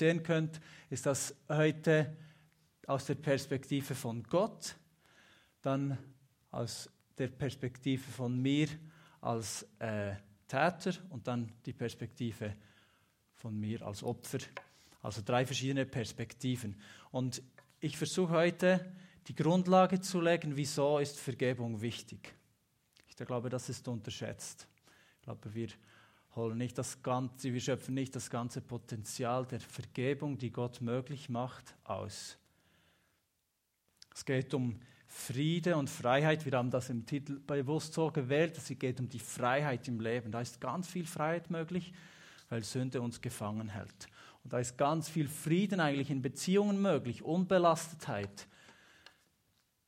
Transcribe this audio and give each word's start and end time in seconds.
sehen 0.00 0.22
könnt, 0.22 0.60
ist 0.88 1.06
das 1.06 1.34
heute 1.48 2.16
aus 2.86 3.04
der 3.04 3.14
Perspektive 3.16 3.94
von 3.94 4.22
Gott, 4.24 4.76
dann 5.62 5.98
aus 6.50 6.90
der 7.18 7.28
Perspektive 7.28 8.10
von 8.10 8.40
mir 8.40 8.68
als 9.20 9.66
äh, 9.78 10.14
Täter 10.48 10.92
und 11.10 11.26
dann 11.26 11.52
die 11.66 11.74
Perspektive 11.74 12.56
von 13.34 13.58
mir 13.60 13.82
als 13.82 14.02
Opfer. 14.02 14.38
Also 15.02 15.22
drei 15.24 15.44
verschiedene 15.44 15.84
Perspektiven. 15.84 16.80
Und 17.10 17.42
ich 17.78 17.96
versuche 17.96 18.32
heute 18.32 18.92
die 19.28 19.34
Grundlage 19.34 20.00
zu 20.00 20.20
legen, 20.20 20.56
wieso 20.56 20.98
ist 20.98 21.20
Vergebung 21.20 21.80
wichtig. 21.80 22.34
Ich 23.06 23.16
glaube, 23.16 23.50
das 23.50 23.68
ist 23.68 23.86
unterschätzt. 23.86 24.66
Ich 25.16 25.22
glaube, 25.22 25.54
wir 25.54 25.68
holen 26.36 26.58
nicht 26.58 26.78
das 26.78 27.02
ganze, 27.02 27.52
wir 27.52 27.60
schöpfen 27.60 27.94
nicht 27.94 28.14
das 28.14 28.30
ganze 28.30 28.60
Potenzial 28.60 29.46
der 29.46 29.60
Vergebung, 29.60 30.38
die 30.38 30.50
Gott 30.50 30.80
möglich 30.80 31.28
macht, 31.28 31.74
aus. 31.84 32.38
Es 34.14 34.24
geht 34.24 34.54
um 34.54 34.78
Friede 35.06 35.76
und 35.76 35.90
Freiheit. 35.90 36.44
Wir 36.44 36.52
haben 36.52 36.70
das 36.70 36.88
im 36.88 37.04
Titel 37.04 37.40
bewusst 37.40 37.94
so 37.94 38.10
gewählt, 38.10 38.56
es 38.56 38.68
geht 38.78 39.00
um 39.00 39.08
die 39.08 39.18
Freiheit 39.18 39.88
im 39.88 40.00
Leben. 40.00 40.30
Da 40.30 40.40
ist 40.40 40.60
ganz 40.60 40.86
viel 40.88 41.06
Freiheit 41.06 41.50
möglich, 41.50 41.92
weil 42.48 42.62
Sünde 42.62 43.02
uns 43.02 43.20
gefangen 43.20 43.68
hält. 43.68 44.08
Und 44.44 44.52
da 44.52 44.60
ist 44.60 44.78
ganz 44.78 45.08
viel 45.08 45.28
Frieden 45.28 45.80
eigentlich 45.80 46.10
in 46.10 46.22
Beziehungen 46.22 46.80
möglich, 46.80 47.22
Unbelastetheit, 47.22 48.46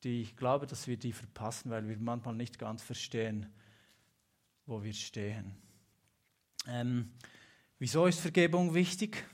die 0.03 0.23
ich 0.23 0.37
glaube, 0.37 0.67
dass 0.67 0.89
wir 0.89 0.97
die 0.97 1.13
verpassen, 1.13 1.71
weil 1.71 1.89
wir 1.89 1.97
manchmal 1.99 2.35
nicht 2.35 2.59
ganz 2.59 2.83
verstehen, 2.83 3.47
wo 4.67 4.83
wir 4.83 4.93
stehen. 4.93 5.62
Ähm, 6.67 7.11
wieso 7.79 8.07
ist 8.07 8.21
Vergebung 8.21 8.75
wichtig? 8.75 9.25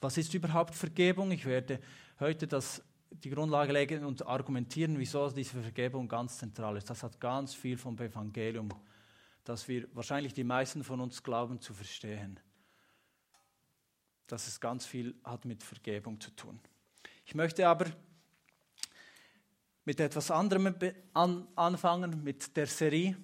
Was 0.00 0.16
ist 0.16 0.34
überhaupt 0.34 0.74
Vergebung? 0.74 1.30
Ich 1.30 1.44
werde 1.44 1.80
heute 2.18 2.48
das, 2.48 2.82
die 3.10 3.30
Grundlage 3.30 3.72
legen 3.72 4.04
und 4.04 4.26
argumentieren, 4.26 4.98
wieso 4.98 5.30
diese 5.30 5.62
Vergebung 5.62 6.08
ganz 6.08 6.38
zentral 6.38 6.76
ist. 6.76 6.90
Das 6.90 7.02
hat 7.02 7.20
ganz 7.20 7.54
viel 7.54 7.78
vom 7.78 7.96
Evangelium, 7.98 8.68
das 9.44 9.68
wir 9.68 9.86
wahrscheinlich 9.94 10.34
die 10.34 10.44
meisten 10.44 10.82
von 10.82 11.00
uns 11.00 11.22
glauben 11.22 11.60
zu 11.60 11.72
verstehen. 11.72 12.40
Dass 14.26 14.48
es 14.48 14.58
ganz 14.58 14.84
viel 14.86 15.14
hat 15.22 15.44
mit 15.44 15.62
Vergebung 15.62 16.20
zu 16.20 16.30
tun. 16.32 16.58
Ich 17.24 17.34
möchte 17.34 17.68
aber 17.68 17.86
mit 19.84 20.00
etwas 20.00 20.30
anderem 20.30 20.76
anfangen, 21.54 22.22
mit 22.24 22.56
der 22.56 22.66
Serie 22.66 23.16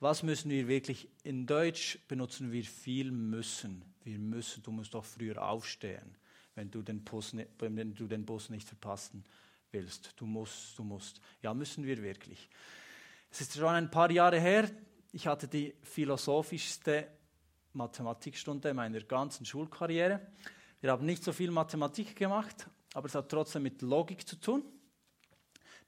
was 0.00 0.22
müssen 0.22 0.50
wir 0.50 0.66
wirklich, 0.66 1.08
in 1.22 1.46
Deutsch 1.46 1.98
benutzen 2.08 2.50
wir 2.52 2.64
viel 2.64 3.10
müssen. 3.10 3.84
Wir 4.02 4.18
müssen, 4.18 4.62
du 4.62 4.72
musst 4.72 4.94
doch 4.94 5.04
früher 5.04 5.46
aufstehen, 5.46 6.16
wenn 6.54 6.70
du 6.70 6.82
den 6.82 7.04
Bus, 7.04 7.36
wenn 7.58 7.94
du 7.94 8.06
den 8.06 8.24
Bus 8.24 8.48
nicht 8.48 8.66
verpassen 8.66 9.24
willst. 9.70 10.14
Du 10.16 10.24
musst, 10.24 10.78
du 10.78 10.84
musst. 10.84 11.20
Ja, 11.42 11.52
müssen 11.52 11.84
wir 11.84 12.02
wirklich. 12.02 12.48
Es 13.30 13.42
ist 13.42 13.54
schon 13.54 13.68
ein 13.68 13.90
paar 13.90 14.10
Jahre 14.10 14.40
her, 14.40 14.70
ich 15.12 15.26
hatte 15.26 15.46
die 15.46 15.74
philosophischste 15.82 17.06
Mathematikstunde 17.74 18.72
meiner 18.74 19.00
ganzen 19.00 19.44
Schulkarriere. 19.44 20.20
Wir 20.80 20.92
haben 20.92 21.04
nicht 21.04 21.22
so 21.22 21.32
viel 21.32 21.50
Mathematik 21.50 22.16
gemacht, 22.16 22.68
aber 22.94 23.06
es 23.06 23.14
hat 23.14 23.28
trotzdem 23.28 23.64
mit 23.64 23.82
Logik 23.82 24.26
zu 24.26 24.36
tun. 24.36 24.64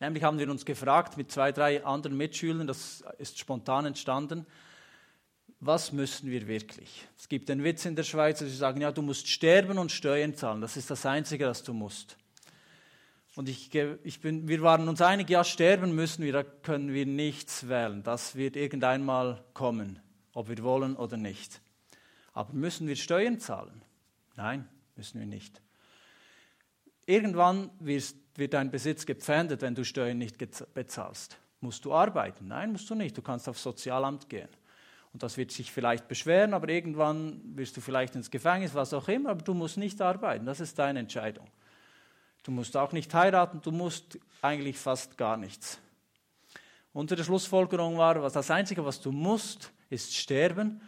Nämlich 0.03 0.25
haben 0.25 0.41
wir 0.41 0.51
uns 0.51 0.65
gefragt 0.65 1.17
mit 1.17 1.31
zwei, 1.31 1.53
drei 1.53 1.87
anderen 1.87 2.17
Mitschülern, 2.17 2.67
das 2.67 3.05
ist 3.19 3.39
spontan 3.39 3.87
entstanden, 3.87 4.47
was 5.61 5.93
müssen 5.93 6.29
wir 6.29 6.49
wirklich? 6.49 7.07
Es 7.17 7.29
gibt 7.29 7.49
einen 7.49 7.63
Witz 7.63 7.85
in 7.85 7.95
der 7.95 8.03
Schweiz, 8.03 8.41
dass 8.41 8.49
sie 8.49 8.57
sagen, 8.57 8.81
ja, 8.81 8.91
du 8.91 9.01
musst 9.01 9.29
sterben 9.29 9.79
und 9.79 9.93
Steuern 9.93 10.35
zahlen. 10.35 10.61
Das 10.61 10.77
ist 10.77 10.91
das 10.91 11.07
Einzige, 11.07 11.47
was 11.47 11.63
du 11.63 11.73
musst. 11.73 12.17
Und 13.37 13.49
ich, 13.49 13.73
ich 14.03 14.21
bin, 14.21 14.49
wir 14.49 14.61
waren 14.63 14.89
uns 14.89 15.01
einig, 15.01 15.31
ja, 15.31 15.45
sterben 15.45 15.95
müssen 15.95 16.25
wir, 16.25 16.33
da 16.33 16.43
können 16.43 16.93
wir 16.93 17.07
nichts 17.07 17.69
wählen. 17.69 18.03
Das 18.03 18.35
wird 18.35 18.57
irgendwann 18.57 19.05
mal 19.05 19.45
kommen, 19.55 20.01
ob 20.33 20.49
wir 20.49 20.61
wollen 20.65 20.97
oder 20.97 21.17
nicht. 21.17 21.61
Aber 22.33 22.53
müssen 22.55 22.89
wir 22.89 22.97
Steuern 22.97 23.39
zahlen? 23.39 23.83
Nein, 24.35 24.69
müssen 24.97 25.21
wir 25.21 25.29
nicht. 25.29 25.63
Irgendwann 27.07 27.71
wird 27.81 28.55
dein 28.55 28.71
Besitz 28.71 29.07
gepfändet, 29.07 29.63
wenn 29.63 29.75
du 29.75 29.85
Steuern 29.85 30.19
nicht 30.19 30.39
bezahlst. 30.75 31.39
Musst 31.61 31.85
du 31.85 31.93
arbeiten? 31.93 32.49
Nein, 32.49 32.73
musst 32.73 32.89
du 32.91 32.95
nicht. 32.95 33.17
Du 33.17 33.23
kannst 33.23 33.49
aufs 33.49 33.63
Sozialamt 33.63 34.29
gehen. 34.29 34.49
Und 35.13 35.23
das 35.23 35.37
wird 35.37 35.51
sich 35.51 35.71
vielleicht 35.71 36.09
beschweren, 36.09 36.55
aber 36.55 36.69
irgendwann 36.71 37.41
wirst 37.57 37.77
du 37.77 37.81
vielleicht 37.81 38.15
ins 38.15 38.31
Gefängnis, 38.31 38.75
was 38.75 38.95
auch 38.95 39.09
immer, 39.09 39.31
aber 39.31 39.43
du 39.43 39.53
musst 39.53 39.77
nicht 39.77 40.01
arbeiten. 40.01 40.47
Das 40.47 40.59
ist 40.59 40.79
deine 40.79 41.01
Entscheidung. 41.01 41.47
Du 42.45 42.51
musst 42.51 42.77
auch 42.77 42.93
nicht 42.93 43.13
heiraten, 43.13 43.61
du 43.63 43.71
musst 43.73 44.19
eigentlich 44.41 44.79
fast 44.79 45.19
gar 45.19 45.37
nichts. 45.37 45.79
Unter 46.93 47.15
der 47.15 47.25
Schlussfolgerung 47.25 47.99
war, 47.99 48.23
was 48.23 48.33
das 48.33 48.51
Einzige, 48.51 48.85
was 48.85 49.01
du 49.01 49.13
musst, 49.13 49.71
ist 49.91 50.17
sterben 50.17 50.81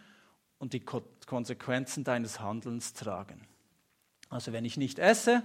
und 0.57 0.73
die 0.73 0.81
Konsequenzen 0.81 2.03
deines 2.03 2.39
Handelns 2.39 2.93
tragen. 2.93 3.47
Also 4.29 4.51
wenn 4.51 4.65
ich 4.65 4.75
nicht 4.75 4.97
esse, 4.99 5.43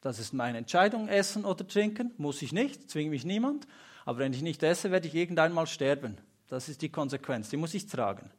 das 0.00 0.18
ist 0.18 0.32
meine 0.32 0.58
Entscheidung, 0.58 1.08
essen 1.08 1.44
oder 1.44 1.66
trinken. 1.66 2.12
Muss 2.16 2.40
ich 2.42 2.52
nicht, 2.52 2.90
zwingt 2.90 3.10
mich 3.10 3.24
niemand. 3.24 3.66
Aber 4.04 4.18
wenn 4.18 4.32
ich 4.32 4.42
nicht 4.42 4.62
esse, 4.62 4.90
werde 4.90 5.08
ich 5.08 5.14
irgendwann 5.14 5.52
mal 5.52 5.66
sterben. 5.66 6.16
Das 6.48 6.68
ist 6.68 6.82
die 6.82 6.88
Konsequenz, 6.88 7.50
die 7.50 7.56
muss 7.56 7.74
ich 7.74 7.86
tragen. 7.86 8.30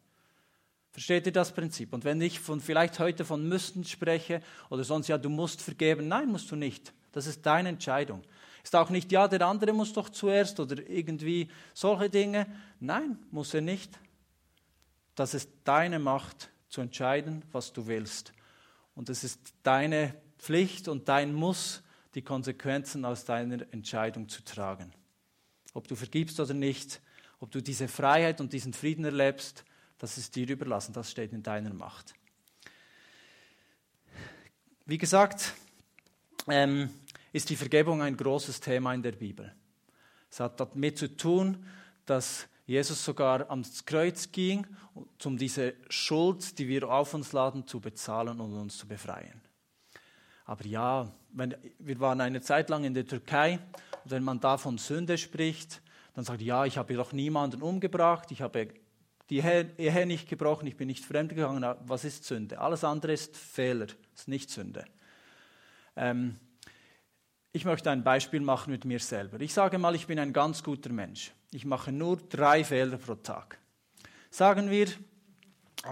Versteht 0.91 1.25
ihr 1.25 1.31
das 1.31 1.53
Prinzip? 1.53 1.93
Und 1.93 2.03
wenn 2.03 2.19
ich 2.19 2.39
von, 2.39 2.59
vielleicht 2.59 2.99
heute 2.99 3.23
von 3.23 3.47
müssen 3.47 3.85
spreche 3.85 4.41
oder 4.69 4.83
sonst, 4.83 5.07
ja, 5.07 5.17
du 5.17 5.29
musst 5.29 5.61
vergeben. 5.61 6.09
Nein, 6.09 6.29
musst 6.29 6.51
du 6.51 6.57
nicht. 6.57 6.93
Das 7.13 7.27
ist 7.27 7.45
deine 7.45 7.69
Entscheidung. 7.69 8.23
Ist 8.63 8.75
auch 8.75 8.89
nicht, 8.89 9.11
ja, 9.11 9.27
der 9.27 9.47
andere 9.47 9.71
muss 9.71 9.93
doch 9.93 10.09
zuerst 10.09 10.59
oder 10.59 10.77
irgendwie 10.89 11.49
solche 11.73 12.09
Dinge. 12.09 12.45
Nein, 12.79 13.17
muss 13.31 13.53
er 13.53 13.61
nicht. 13.61 13.97
Das 15.15 15.33
ist 15.33 15.49
deine 15.63 15.99
Macht 15.99 16.49
zu 16.67 16.81
entscheiden, 16.81 17.43
was 17.51 17.71
du 17.71 17.87
willst. 17.87 18.33
Und 18.93 19.09
es 19.09 19.23
ist 19.23 19.53
deine 19.63 20.13
Pflicht 20.41 20.87
und 20.87 21.07
dein 21.07 21.33
Muss, 21.33 21.83
die 22.15 22.23
Konsequenzen 22.23 23.05
aus 23.05 23.25
deiner 23.25 23.61
Entscheidung 23.71 24.27
zu 24.27 24.43
tragen. 24.43 24.91
Ob 25.73 25.87
du 25.87 25.95
vergibst 25.95 26.39
oder 26.39 26.55
nicht, 26.55 26.99
ob 27.39 27.51
du 27.51 27.61
diese 27.61 27.87
Freiheit 27.87 28.41
und 28.41 28.51
diesen 28.51 28.73
Frieden 28.73 29.05
erlebst, 29.05 29.63
das 29.99 30.17
ist 30.17 30.35
dir 30.35 30.49
überlassen, 30.49 30.93
das 30.93 31.11
steht 31.11 31.31
in 31.31 31.43
deiner 31.43 31.73
Macht. 31.73 32.15
Wie 34.85 34.97
gesagt, 34.97 35.53
ähm, 36.47 36.89
ist 37.31 37.49
die 37.49 37.55
Vergebung 37.55 38.01
ein 38.01 38.17
großes 38.17 38.59
Thema 38.59 38.95
in 38.95 39.03
der 39.03 39.13
Bibel. 39.13 39.53
Es 40.29 40.39
hat 40.39 40.59
damit 40.59 40.97
zu 40.97 41.15
tun, 41.15 41.65
dass 42.05 42.47
Jesus 42.65 43.05
sogar 43.05 43.49
ans 43.51 43.85
Kreuz 43.85 44.31
ging, 44.31 44.65
um 45.23 45.37
diese 45.37 45.75
Schuld, 45.89 46.57
die 46.57 46.67
wir 46.67 46.89
auf 46.89 47.13
uns 47.13 47.31
laden, 47.31 47.67
zu 47.67 47.79
bezahlen 47.79 48.39
und 48.39 48.53
uns 48.53 48.77
zu 48.77 48.87
befreien. 48.87 49.39
Aber 50.51 50.65
ja, 50.65 51.09
wenn, 51.31 51.55
wir 51.79 51.97
waren 52.01 52.19
eine 52.19 52.41
Zeit 52.41 52.69
lang 52.69 52.83
in 52.83 52.93
der 52.93 53.07
Türkei 53.07 53.57
und 54.03 54.11
wenn 54.11 54.21
man 54.21 54.41
da 54.41 54.57
von 54.57 54.77
Sünde 54.77 55.17
spricht, 55.17 55.81
dann 56.13 56.25
sagt, 56.25 56.41
ja, 56.41 56.65
ich 56.65 56.77
habe 56.77 56.93
doch 56.93 57.13
niemanden 57.13 57.61
umgebracht, 57.61 58.31
ich 58.31 58.41
habe 58.41 58.67
die 59.29 59.37
Ehe 59.37 60.05
nicht 60.05 60.27
gebrochen, 60.27 60.67
ich 60.67 60.75
bin 60.75 60.87
nicht 60.87 61.05
fremdgegangen. 61.05 61.63
Was 61.85 62.03
ist 62.03 62.25
Sünde? 62.25 62.59
Alles 62.59 62.83
andere 62.83 63.13
ist 63.13 63.37
Fehler, 63.37 63.87
ist 64.13 64.27
nicht 64.27 64.49
Sünde. 64.49 64.83
Ähm, 65.95 66.37
ich 67.53 67.63
möchte 67.63 67.89
ein 67.89 68.03
Beispiel 68.03 68.41
machen 68.41 68.71
mit 68.71 68.83
mir 68.83 68.99
selber. 68.99 69.39
Ich 69.39 69.53
sage 69.53 69.77
mal, 69.77 69.95
ich 69.95 70.05
bin 70.05 70.19
ein 70.19 70.33
ganz 70.33 70.63
guter 70.63 70.91
Mensch. 70.91 71.31
Ich 71.53 71.63
mache 71.63 71.93
nur 71.93 72.17
drei 72.17 72.65
Fehler 72.65 72.97
pro 72.97 73.15
Tag. 73.15 73.57
Sagen 74.29 74.69
wir, 74.69 74.87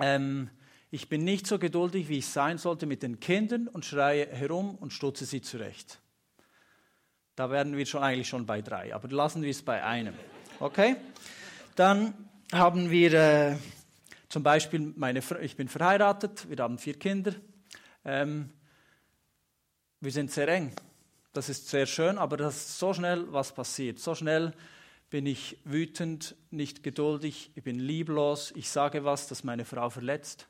ähm, 0.02 0.50
ich 0.92 1.08
bin 1.08 1.24
nicht 1.24 1.46
so 1.46 1.60
geduldig, 1.60 2.10
wie 2.10 2.18
ich 2.18 2.28
sein 2.28 2.58
sollte 2.58 2.86
mit 2.86 3.04
den 3.04 3.20
Kindern 3.20 3.68
und 3.68 3.86
schreie 3.86 4.28
herum 4.28 4.76
und 4.76 4.92
stutze 4.92 5.26
sie 5.26 5.42
zurecht. 5.42 6.00
Da 7.36 7.52
werden 7.52 7.78
wir 7.78 7.86
schon 7.86 8.04
eigentlich 8.04 8.28
schon 8.28 8.46
bei 8.46 8.62
drei, 8.62 8.94
aber 8.94 9.08
lassen 9.10 9.44
wir 9.44 9.52
es 9.52 9.62
bei 9.62 9.84
einem. 9.84 10.16
Okay? 10.60 10.96
Dann 11.76 12.14
haben 12.52 12.90
wir 12.90 13.14
äh, 13.14 13.56
zum 14.30 14.44
Beispiel, 14.44 14.94
meine, 14.96 15.22
ich 15.42 15.56
bin 15.56 15.70
verheiratet, 15.70 16.50
wir 16.50 16.58
haben 16.58 16.80
vier 16.80 16.98
Kinder. 16.98 17.34
Ähm, 18.04 18.50
wir 20.02 20.12
sind 20.12 20.32
sehr 20.32 20.48
eng. 20.48 20.74
Das 21.34 21.50
ist 21.50 21.70
sehr 21.70 21.86
schön, 21.86 22.18
aber 22.18 22.36
das 22.36 22.56
ist 22.56 22.80
so 22.80 22.94
schnell 22.94 23.32
was 23.32 23.54
passiert. 23.54 24.00
So 24.00 24.16
schnell 24.16 24.54
bin 25.12 25.28
ich 25.28 25.58
wütend, 25.64 26.36
nicht 26.50 26.84
geduldig, 26.84 27.52
ich 27.56 27.64
bin 27.64 27.80
lieblos, 27.80 28.52
ich 28.56 28.70
sage 28.70 29.06
was, 29.06 29.28
das 29.28 29.44
meine 29.44 29.66
Frau 29.66 29.90
verletzt 29.90 30.48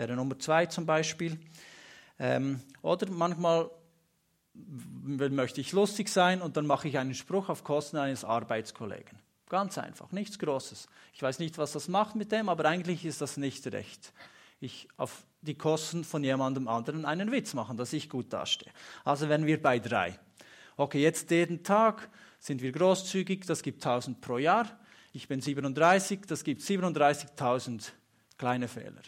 wäre 0.00 0.16
Nummer 0.16 0.38
zwei 0.38 0.66
zum 0.66 0.86
Beispiel. 0.86 1.38
Ähm, 2.18 2.60
oder 2.80 3.10
manchmal 3.10 3.70
möchte 4.54 5.60
ich 5.60 5.72
lustig 5.72 6.08
sein 6.08 6.40
und 6.40 6.56
dann 6.56 6.66
mache 6.66 6.88
ich 6.88 6.98
einen 6.98 7.14
Spruch 7.14 7.50
auf 7.50 7.64
Kosten 7.64 7.98
eines 7.98 8.24
Arbeitskollegen. 8.24 9.18
Ganz 9.48 9.78
einfach, 9.78 10.10
nichts 10.12 10.38
Großes. 10.38 10.88
Ich 11.12 11.22
weiß 11.22 11.38
nicht, 11.38 11.58
was 11.58 11.72
das 11.72 11.88
macht 11.88 12.16
mit 12.16 12.32
dem, 12.32 12.48
aber 12.48 12.64
eigentlich 12.64 13.04
ist 13.04 13.20
das 13.20 13.36
nicht 13.36 13.66
recht. 13.72 14.12
ich 14.62 14.88
auf 14.96 15.24
die 15.42 15.54
Kosten 15.54 16.04
von 16.04 16.22
jemandem 16.22 16.68
anderen 16.68 17.04
einen 17.04 17.32
Witz 17.32 17.54
machen, 17.54 17.76
dass 17.76 17.92
ich 17.92 18.10
gut 18.10 18.32
dastehe. 18.32 18.72
Also 19.04 19.28
wären 19.28 19.46
wir 19.46 19.60
bei 19.60 19.78
drei. 19.78 20.18
Okay, 20.76 21.02
jetzt 21.02 21.30
jeden 21.30 21.62
Tag 21.62 22.08
sind 22.38 22.62
wir 22.62 22.72
großzügig, 22.72 23.46
das 23.46 23.62
gibt 23.62 23.84
1000 23.84 24.20
pro 24.20 24.38
Jahr. 24.38 24.66
Ich 25.12 25.28
bin 25.28 25.40
37, 25.40 26.20
das 26.26 26.44
gibt 26.44 26.62
37.000 26.62 27.90
kleine 28.38 28.68
Fehler. 28.68 29.02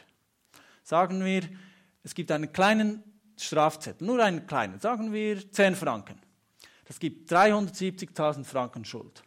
Sagen 0.82 1.25
wir, 1.25 1.49
es 2.02 2.14
gibt 2.14 2.31
einen 2.31 2.52
kleinen 2.52 3.02
Strafzettel, 3.37 4.06
nur 4.06 4.23
einen 4.23 4.46
kleinen, 4.46 4.81
sagen 4.81 5.12
wir 5.12 5.50
10 5.50 5.76
Franken. 5.76 6.20
Das 6.84 6.99
gibt 6.99 7.32
370.000 7.32 8.44
Franken 8.44 8.84
Schuld. 8.84 9.23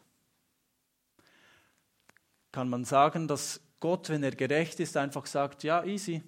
Kann 2.52 2.70
man 2.70 2.86
sagen, 2.86 3.28
dass 3.28 3.60
Gott, 3.80 4.10
wenn 4.10 4.24
er 4.24 4.32
gerecht 4.32 4.80
ist, 4.80 4.96
einfach 4.98 5.26
sagt, 5.26 5.64
ja, 5.64 5.84
easy, 5.84 6.24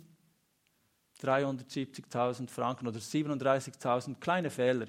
370.000 1.22 2.50
Franken 2.50 2.88
oder 2.88 3.00
37.000 3.00 4.20
kleine 4.20 4.50
Fehler, 4.50 4.88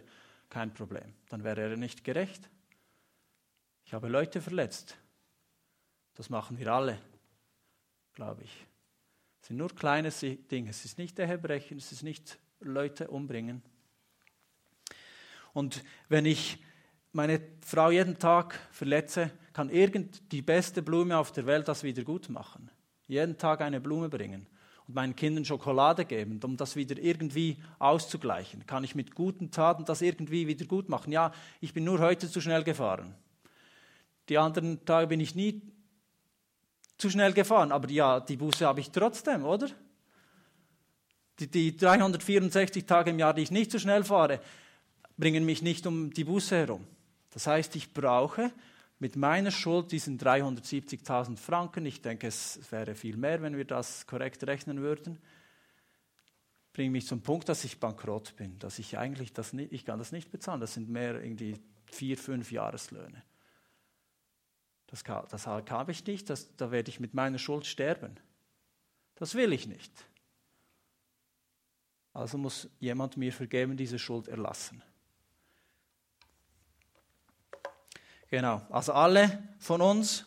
kein 0.48 0.72
Problem. 0.72 1.14
Dann 1.28 1.44
wäre 1.44 1.62
er 1.62 1.76
nicht 1.76 2.04
gerecht. 2.04 2.48
Ich 3.84 3.94
habe 3.94 4.08
Leute 4.08 4.40
verletzt. 4.40 4.96
Das 6.14 6.28
machen 6.30 6.58
wir 6.58 6.72
alle, 6.72 6.98
glaube 8.14 8.42
ich. 8.42 8.66
Es 9.40 9.48
sind 9.48 9.56
nur 9.56 9.74
kleine 9.74 10.10
Dinge. 10.10 10.70
Es 10.70 10.84
ist 10.84 10.98
nicht 10.98 11.18
Ehebrechen, 11.18 11.78
es 11.78 11.92
ist 11.92 12.02
nicht 12.02 12.38
Leute 12.60 13.08
umbringen. 13.08 13.62
Und 15.52 15.82
wenn 16.08 16.26
ich 16.26 16.58
meine 17.12 17.40
Frau 17.64 17.90
jeden 17.90 18.18
Tag 18.18 18.58
verletze, 18.70 19.30
kann 19.52 19.70
irgend 19.70 20.30
die 20.32 20.42
beste 20.42 20.82
Blume 20.82 21.16
auf 21.16 21.32
der 21.32 21.46
Welt 21.46 21.68
das 21.68 21.82
wieder 21.82 22.04
gut 22.04 22.28
machen. 22.28 22.70
Jeden 23.06 23.38
Tag 23.38 23.60
eine 23.60 23.80
Blume 23.80 24.08
bringen 24.08 24.46
und 24.86 24.94
meinen 24.94 25.16
Kindern 25.16 25.44
Schokolade 25.44 26.04
geben, 26.04 26.40
um 26.44 26.56
das 26.56 26.76
wieder 26.76 26.98
irgendwie 26.98 27.56
auszugleichen. 27.78 28.66
Kann 28.66 28.84
ich 28.84 28.94
mit 28.94 29.14
guten 29.14 29.50
Taten 29.50 29.84
das 29.84 30.02
irgendwie 30.02 30.46
wieder 30.46 30.66
gut 30.66 30.88
machen? 30.88 31.12
Ja, 31.12 31.32
ich 31.60 31.72
bin 31.72 31.84
nur 31.84 31.98
heute 31.98 32.30
zu 32.30 32.40
schnell 32.40 32.64
gefahren. 32.64 33.14
Die 34.28 34.38
anderen 34.38 34.84
Tage 34.84 35.08
bin 35.08 35.20
ich 35.20 35.34
nie 35.34 35.62
zu 36.98 37.08
schnell 37.08 37.32
gefahren, 37.32 37.72
aber 37.72 37.88
ja, 37.90 38.20
die 38.20 38.36
Buße 38.36 38.66
habe 38.66 38.80
ich 38.80 38.90
trotzdem, 38.90 39.44
oder? 39.44 39.68
Die, 41.38 41.46
die 41.46 41.76
364 41.76 42.84
Tage 42.84 43.10
im 43.10 43.18
Jahr, 43.20 43.32
die 43.32 43.42
ich 43.42 43.52
nicht 43.52 43.70
zu 43.70 43.78
schnell 43.78 44.02
fahre, 44.02 44.40
bringen 45.16 45.44
mich 45.44 45.62
nicht 45.62 45.86
um 45.86 46.12
die 46.12 46.24
Buße 46.24 46.56
herum. 46.56 46.84
Das 47.30 47.46
heißt, 47.46 47.76
ich 47.76 47.94
brauche 47.94 48.50
mit 48.98 49.14
meiner 49.14 49.52
Schuld 49.52 49.92
diesen 49.92 50.18
370.000 50.18 51.36
Franken, 51.36 51.86
ich 51.86 52.02
denke, 52.02 52.26
es 52.26 52.60
wäre 52.70 52.96
viel 52.96 53.16
mehr, 53.16 53.40
wenn 53.42 53.56
wir 53.56 53.64
das 53.64 54.06
korrekt 54.08 54.44
rechnen 54.44 54.80
würden, 54.80 55.18
bringe 56.72 56.90
mich 56.90 57.06
zum 57.06 57.22
Punkt, 57.22 57.48
dass 57.48 57.64
ich 57.64 57.78
bankrott 57.78 58.34
bin, 58.36 58.58
dass 58.58 58.78
ich 58.78 58.98
eigentlich 58.98 59.32
das 59.32 59.52
nicht, 59.52 59.72
ich 59.72 59.84
kann 59.84 59.98
das 59.98 60.12
nicht 60.12 60.30
bezahlen. 60.30 60.60
Das 60.60 60.74
sind 60.74 60.88
mehr 60.88 61.22
irgendwie 61.22 61.56
vier, 61.86 62.16
fünf 62.16 62.50
Jahreslöhne. 62.52 63.22
Das, 64.88 65.04
das 65.04 65.46
habe 65.46 65.92
ich 65.92 66.04
nicht, 66.06 66.28
das, 66.30 66.54
da 66.56 66.70
werde 66.70 66.90
ich 66.90 66.98
mit 66.98 67.14
meiner 67.14 67.38
Schuld 67.38 67.66
sterben. 67.66 68.18
Das 69.14 69.34
will 69.34 69.52
ich 69.52 69.66
nicht. 69.66 69.92
Also 72.14 72.38
muss 72.38 72.68
jemand 72.80 73.16
mir 73.16 73.32
vergeben, 73.32 73.76
diese 73.76 73.98
Schuld 73.98 74.28
erlassen. 74.28 74.82
Genau, 78.28 78.62
also 78.70 78.92
alle 78.92 79.42
von 79.58 79.80
uns, 79.80 80.26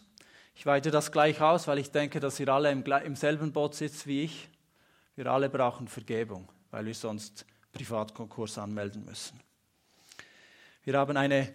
ich 0.55 0.65
weite 0.65 0.91
das 0.91 1.11
gleich 1.11 1.41
aus, 1.41 1.67
weil 1.67 1.79
ich 1.79 1.91
denke, 1.91 2.19
dass 2.19 2.39
ihr 2.39 2.49
alle 2.49 2.71
im, 2.71 2.83
im 2.83 3.15
selben 3.15 3.51
Boot 3.51 3.75
sitzt 3.75 4.07
wie 4.07 4.23
ich. 4.23 4.49
Wir 5.15 5.27
alle 5.27 5.49
brauchen 5.49 5.87
Vergebung, 5.87 6.51
weil 6.71 6.85
wir 6.85 6.95
sonst 6.95 7.45
Privatkonkurs 7.73 8.57
anmelden 8.57 9.05
müssen. 9.05 9.39
Wir 10.83 10.97
haben 10.97 11.17
eine 11.17 11.53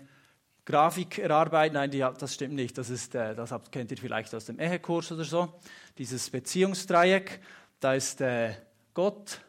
Grafik 0.67 1.19
erarbeiten. 1.19 1.75
Nein, 1.75 1.93
die, 1.93 2.01
das 2.01 2.35
stimmt 2.35 2.55
nicht. 2.55 2.77
Das, 2.77 2.91
ist, 2.91 3.15
äh, 3.15 3.35
das 3.35 3.55
kennt 3.71 3.93
ihr 3.93 3.97
vielleicht 3.97 4.35
aus 4.35 4.47
dem 4.47 4.59
Ehekurs 4.59 5.13
oder 5.13 5.25
so. 5.25 5.55
Dieses 5.97 6.29
Beziehungsdreieck, 6.29 7.41
da 7.79 7.95
ist 7.95 8.21
äh, 8.21 8.53
Gott, 8.93 9.41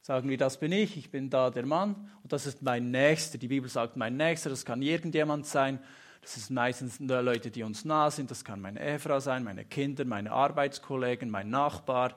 sagen 0.00 0.28
wir, 0.28 0.38
das 0.38 0.58
bin 0.60 0.70
ich, 0.70 0.96
ich 0.96 1.10
bin 1.10 1.30
da 1.30 1.50
der 1.50 1.66
Mann 1.66 2.10
und 2.22 2.32
das 2.32 2.46
ist 2.46 2.62
mein 2.62 2.92
Nächster. 2.92 3.38
Die 3.38 3.48
Bibel 3.48 3.68
sagt 3.68 3.96
mein 3.96 4.16
Nächster, 4.16 4.48
das 4.48 4.64
kann 4.64 4.82
irgendjemand 4.82 5.46
sein. 5.46 5.80
Das 6.22 6.34
sind 6.34 6.50
meistens 6.54 7.00
Leute, 7.00 7.50
die 7.50 7.64
uns 7.64 7.84
nah 7.84 8.08
sind. 8.12 8.30
Das 8.30 8.44
kann 8.44 8.60
meine 8.60 8.80
Ehefrau 8.80 9.18
sein, 9.18 9.42
meine 9.42 9.64
Kinder, 9.64 10.04
meine 10.04 10.30
Arbeitskollegen, 10.30 11.28
mein 11.28 11.50
Nachbar, 11.50 12.14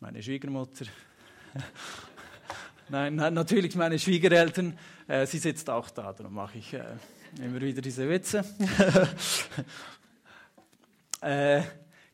meine 0.00 0.22
Schwiegermutter. 0.22 0.84
Nein, 2.90 3.16
natürlich 3.16 3.76
meine 3.76 3.98
Schwiegereltern. 3.98 4.78
Äh, 5.08 5.24
sie 5.24 5.38
sitzt 5.38 5.70
auch 5.70 5.88
da, 5.88 6.12
darum 6.12 6.34
mache 6.34 6.58
ich 6.58 6.76
Immer 7.38 7.60
wieder 7.60 7.82
diese 7.82 8.08
Witze. 8.08 8.44
äh, 11.20 11.62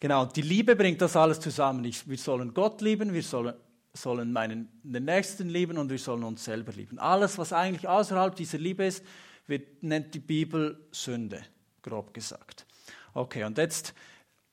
genau, 0.00 0.26
die 0.26 0.42
Liebe 0.42 0.74
bringt 0.74 1.00
das 1.00 1.14
alles 1.14 1.38
zusammen. 1.38 1.84
Ich, 1.84 2.08
wir 2.08 2.18
sollen 2.18 2.52
Gott 2.52 2.80
lieben, 2.80 3.12
wir 3.12 3.22
sollen, 3.22 3.54
sollen 3.92 4.32
meinen, 4.32 4.68
den 4.82 5.04
Nächsten 5.04 5.48
lieben 5.48 5.78
und 5.78 5.90
wir 5.90 5.98
sollen 5.98 6.24
uns 6.24 6.44
selber 6.44 6.72
lieben. 6.72 6.98
Alles, 6.98 7.38
was 7.38 7.52
eigentlich 7.52 7.86
außerhalb 7.86 8.34
dieser 8.34 8.58
Liebe 8.58 8.84
ist, 8.84 9.04
wird, 9.46 9.82
nennt 9.82 10.12
die 10.12 10.18
Bibel 10.18 10.88
Sünde, 10.90 11.40
grob 11.82 12.12
gesagt. 12.12 12.66
Okay, 13.14 13.44
und 13.44 13.58
jetzt 13.58 13.94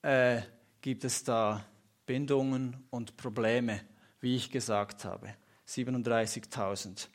äh, 0.03 0.41
gibt 0.81 1.03
es 1.03 1.23
da 1.23 1.65
Bindungen 2.05 2.85
und 2.91 3.17
Probleme, 3.17 3.81
wie 4.21 4.35
ich 4.35 4.51
gesagt 4.51 5.03
habe. 5.03 5.33
37.000. 5.67 7.07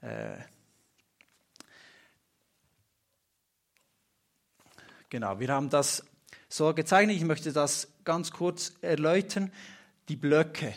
Äh, 0.00 0.38
Genau, 5.10 5.40
wir 5.40 5.48
haben 5.48 5.70
das 5.70 6.04
so 6.48 6.74
gezeichnet. 6.74 7.16
Ich 7.16 7.24
möchte 7.24 7.52
das 7.52 7.88
ganz 8.04 8.30
kurz 8.30 8.74
erläutern. 8.82 9.50
Die 10.08 10.16
Blöcke, 10.16 10.74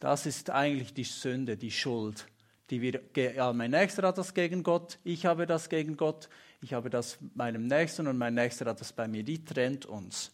das 0.00 0.26
ist 0.26 0.50
eigentlich 0.50 0.92
die 0.94 1.04
Sünde, 1.04 1.56
die 1.56 1.70
Schuld. 1.70 2.26
Die 2.70 2.80
wir, 2.80 3.00
ja, 3.14 3.52
mein 3.52 3.70
Nächster 3.70 4.06
hat 4.06 4.18
das 4.18 4.34
gegen 4.34 4.62
Gott, 4.62 4.98
ich 5.04 5.26
habe 5.26 5.46
das 5.46 5.68
gegen 5.68 5.96
Gott, 5.96 6.28
ich 6.62 6.72
habe 6.72 6.90
das 6.90 7.18
meinem 7.34 7.66
Nächsten 7.66 8.06
und 8.06 8.16
mein 8.16 8.34
Nächster 8.34 8.66
hat 8.66 8.80
das 8.80 8.92
bei 8.92 9.08
mir. 9.08 9.22
Die 9.22 9.44
trennt 9.44 9.84
uns. 9.84 10.32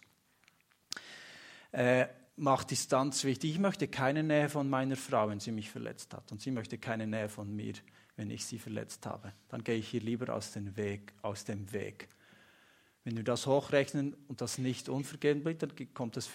Äh, 1.73 2.07
macht 2.37 2.71
Distanz 2.71 3.25
wichtig. 3.25 3.53
Ich 3.53 3.59
möchte 3.59 3.89
keine 3.89 4.23
Nähe 4.23 4.49
von 4.49 4.69
meiner 4.69 4.97
Frau, 4.97 5.29
wenn 5.29 5.41
sie 5.41 5.53
mich 5.53 5.71
verletzt 5.71 6.15
hat. 6.15 6.31
Und 6.33 6.41
sie 6.41 6.51
möchte 6.51 6.79
keine 6.79 7.07
Nähe 7.07 7.29
von 7.29 7.55
mir, 7.55 7.75
wenn 8.17 8.31
ich 8.31 8.47
sie 8.47 8.59
verletzt 8.59 9.07
habe. 9.07 9.33
Dann 9.49 9.65
gehe 9.65 9.77
ich 9.77 9.89
hier 9.89 10.01
lieber 10.01 10.35
aus 10.35 10.53
Weg. 10.55 11.13
Aus 11.23 11.45
dem 11.45 11.73
Weg. 11.73 12.09
Wenn 13.05 13.17
wir 13.17 13.25
das 13.25 13.47
hochrechnen 13.47 14.15
und 14.29 14.41
das 14.41 14.59
nicht 14.59 14.89
unvergeben 14.89 15.43
bleibt, 15.43 15.63
dann 15.63 15.95
kommt 15.95 16.17
es 16.17 16.29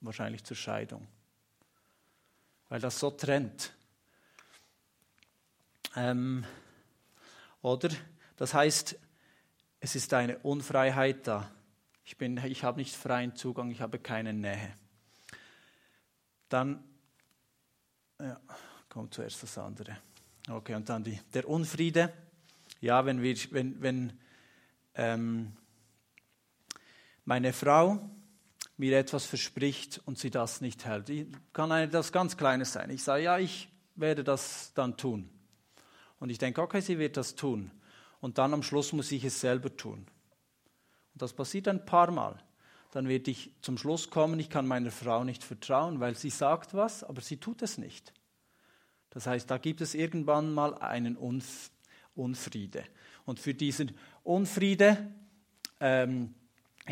wahrscheinlich 0.00 0.44
zur 0.44 0.56
Scheidung. 0.56 1.06
Weil 2.68 2.80
das 2.80 2.98
so 2.98 3.10
trennt. 3.10 3.72
Ähm, 5.94 6.44
oder 7.62 7.88
das 8.36 8.54
heißt, 8.54 8.98
es 9.80 9.94
ist 9.94 10.12
eine 10.14 10.38
Unfreiheit 10.38 11.26
da. 11.26 11.50
Ich, 12.04 12.20
ich 12.20 12.64
habe 12.64 12.78
nicht 12.78 12.94
freien 12.94 13.34
Zugang, 13.34 13.70
ich 13.70 13.80
habe 13.80 13.98
keine 13.98 14.32
Nähe. 14.32 14.76
Dann 16.48 16.84
ja, 18.20 18.40
kommt 18.88 19.14
zuerst 19.14 19.42
das 19.42 19.58
andere. 19.58 19.98
Okay, 20.48 20.74
und 20.74 20.88
dann 20.88 21.02
die, 21.02 21.20
der 21.34 21.48
Unfriede. 21.48 22.12
Ja, 22.80 23.04
wenn 23.04 23.22
wir, 23.22 23.36
wenn, 23.50 23.82
wenn 23.82 24.18
ähm, 24.94 25.56
meine 27.26 27.52
Frau 27.52 28.00
mir 28.78 28.98
etwas 28.98 29.26
verspricht 29.26 30.00
und 30.06 30.18
sie 30.18 30.30
das 30.30 30.60
nicht 30.60 30.86
hält. 30.86 31.10
Kann 31.52 31.70
etwas 31.70 32.12
ganz 32.12 32.36
Kleines 32.36 32.72
sein. 32.72 32.88
Ich 32.90 33.02
sage, 33.02 33.24
ja, 33.24 33.38
ich 33.38 33.68
werde 33.96 34.24
das 34.24 34.72
dann 34.74 34.96
tun. 34.96 35.28
Und 36.18 36.30
ich 36.30 36.38
denke, 36.38 36.62
okay, 36.62 36.80
sie 36.80 36.98
wird 36.98 37.16
das 37.16 37.34
tun. 37.34 37.70
Und 38.20 38.38
dann 38.38 38.54
am 38.54 38.62
Schluss 38.62 38.92
muss 38.92 39.12
ich 39.12 39.24
es 39.24 39.40
selber 39.40 39.76
tun. 39.76 40.06
Und 41.14 41.22
das 41.22 41.32
passiert 41.32 41.68
ein 41.68 41.84
paar 41.84 42.10
Mal. 42.10 42.38
Dann 42.92 43.08
werde 43.08 43.30
ich 43.30 43.50
zum 43.60 43.76
Schluss 43.76 44.08
kommen, 44.08 44.38
ich 44.38 44.48
kann 44.48 44.66
meiner 44.66 44.90
Frau 44.90 45.24
nicht 45.24 45.42
vertrauen, 45.42 46.00
weil 46.00 46.14
sie 46.14 46.30
sagt 46.30 46.74
was, 46.74 47.04
aber 47.04 47.20
sie 47.20 47.38
tut 47.38 47.60
es 47.62 47.76
nicht. 47.76 48.12
Das 49.10 49.26
heißt, 49.26 49.50
da 49.50 49.58
gibt 49.58 49.80
es 49.80 49.94
irgendwann 49.94 50.52
mal 50.52 50.74
einen 50.74 51.16
Unf 51.16 51.70
Unfriede. 52.14 52.82
Und 53.26 53.40
für 53.40 53.52
diesen 53.52 53.92
Unfriede 54.22 55.12
ähm, 55.80 56.34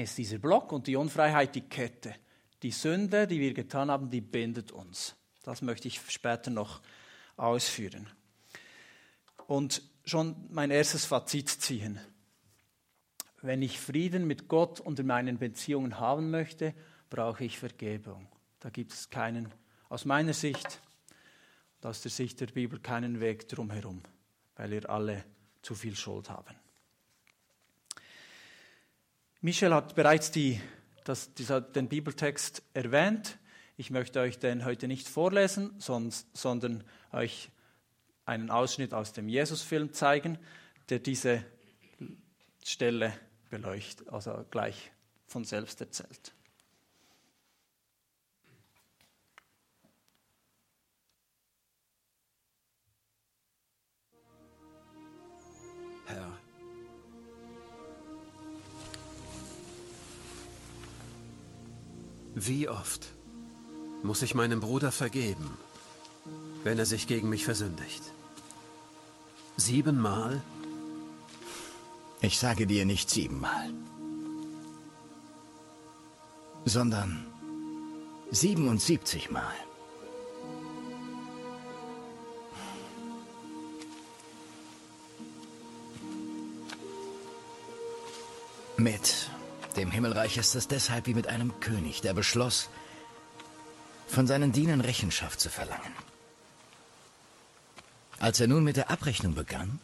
ist 0.02 0.18
dieser 0.18 0.38
Block 0.38 0.72
und 0.72 0.86
die 0.86 0.96
Unfreiheit 0.96 1.54
die 1.54 1.62
Kette. 1.62 2.14
Die 2.62 2.70
Sünde, 2.70 3.26
die 3.26 3.40
wir 3.40 3.54
getan 3.54 3.90
haben, 3.90 4.10
die 4.10 4.20
bindet 4.20 4.72
uns. 4.72 5.16
Das 5.42 5.62
möchte 5.62 5.88
ich 5.88 6.00
später 6.08 6.50
noch 6.50 6.80
ausführen. 7.36 8.08
Und 9.46 9.82
schon 10.04 10.46
mein 10.50 10.70
erstes 10.70 11.04
Fazit 11.04 11.48
ziehen. 11.48 12.00
Wenn 13.42 13.60
ich 13.60 13.78
Frieden 13.78 14.26
mit 14.26 14.48
Gott 14.48 14.80
und 14.80 14.98
in 14.98 15.06
meinen 15.06 15.38
Beziehungen 15.38 16.00
haben 16.00 16.30
möchte, 16.30 16.74
brauche 17.10 17.44
ich 17.44 17.58
Vergebung. 17.58 18.26
Da 18.60 18.70
gibt 18.70 18.92
es 18.92 19.10
keinen 19.10 19.52
Aus 19.90 20.06
meiner 20.06 20.32
Sicht 20.32 20.80
und 21.76 21.88
aus 21.88 22.00
der 22.00 22.10
Sicht 22.10 22.40
der 22.40 22.46
Bibel 22.46 22.80
keinen 22.80 23.20
Weg 23.20 23.46
drumherum, 23.48 24.02
weil 24.56 24.70
wir 24.70 24.88
alle 24.88 25.24
zu 25.60 25.74
viel 25.74 25.94
Schuld 25.94 26.30
haben. 26.30 26.56
Michel 29.44 29.74
hat 29.74 29.94
bereits 29.94 30.30
die, 30.30 30.58
das, 31.04 31.34
dieser, 31.34 31.60
den 31.60 31.86
Bibeltext 31.86 32.62
erwähnt. 32.72 33.36
Ich 33.76 33.90
möchte 33.90 34.20
euch 34.20 34.38
den 34.38 34.64
heute 34.64 34.88
nicht 34.88 35.06
vorlesen, 35.06 35.74
sonst, 35.76 36.34
sondern 36.34 36.82
euch 37.12 37.50
einen 38.24 38.48
Ausschnitt 38.48 38.94
aus 38.94 39.12
dem 39.12 39.28
Jesusfilm 39.28 39.92
zeigen, 39.92 40.38
der 40.88 40.98
diese 40.98 41.44
Stelle 42.64 43.12
beleuchtet, 43.50 44.08
also 44.08 44.46
gleich 44.50 44.92
von 45.26 45.44
selbst 45.44 45.78
erzählt. 45.82 46.32
Wie 62.35 62.69
oft 62.69 63.07
muss 64.03 64.23
ich 64.23 64.35
meinem 64.35 64.61
Bruder 64.61 64.93
vergeben, 64.93 65.57
wenn 66.64 66.79
er 66.79 66.87
sich 66.87 67.07
gegen 67.07 67.29
mich 67.29 67.45
versündigt? 67.45 68.03
Siebenmal? 69.57 70.43
Ich 72.21 72.38
sage 72.38 72.67
dir 72.67 72.85
nicht 72.85 73.09
siebenmal, 73.11 73.73
sondern 76.64 77.26
siebenundsiebzigmal. 78.31 79.55
Mit 88.76 89.31
dem 89.76 89.90
Himmelreich 89.90 90.37
ist 90.37 90.54
es 90.54 90.69
deshalb 90.69 91.07
wie 91.07 91.14
mit 91.14 91.26
einem 91.26 91.61
König, 91.61 92.00
der 92.00 92.14
beschloss, 92.14 92.69
von 94.07 94.26
seinen 94.26 94.52
Dienern 94.52 94.81
Rechenschaft 94.81 95.40
zu 95.40 95.50
verlangen. 95.50 95.93
Als 98.21 98.40
er 98.40 98.47
nun 98.47 98.64
mit 98.64 98.76
der 98.76 98.90
Abrechnung 98.90 99.35
begann, 99.35 99.81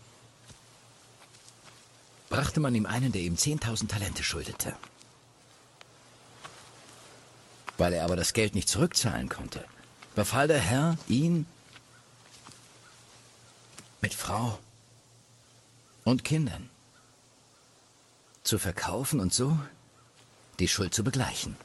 brachte 2.28 2.60
man 2.60 2.74
ihm 2.74 2.86
einen, 2.86 3.12
der 3.12 3.22
ihm 3.22 3.34
10.000 3.34 3.88
Talente 3.88 4.22
schuldete. 4.22 4.74
Weil 7.76 7.92
er 7.92 8.04
aber 8.04 8.16
das 8.16 8.32
Geld 8.32 8.54
nicht 8.54 8.68
zurückzahlen 8.68 9.28
konnte, 9.28 9.64
befahl 10.14 10.48
der 10.48 10.60
Herr, 10.60 10.96
ihn 11.08 11.46
mit 14.00 14.14
Frau 14.14 14.58
und 16.04 16.24
Kindern 16.24 16.70
zu 18.44 18.58
verkaufen 18.58 19.20
und 19.20 19.34
so 19.34 19.58
die 20.60 20.68
Schuld 20.68 20.94
zu 20.94 21.02
begleichen. 21.02 21.56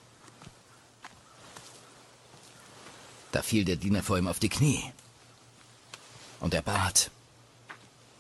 Da 3.32 3.42
fiel 3.42 3.66
der 3.66 3.76
Diener 3.76 4.02
vor 4.02 4.18
ihm 4.18 4.28
auf 4.28 4.40
die 4.40 4.50
Knie 4.50 4.84
und 6.40 6.54
er 6.54 6.62
bat, 6.62 7.12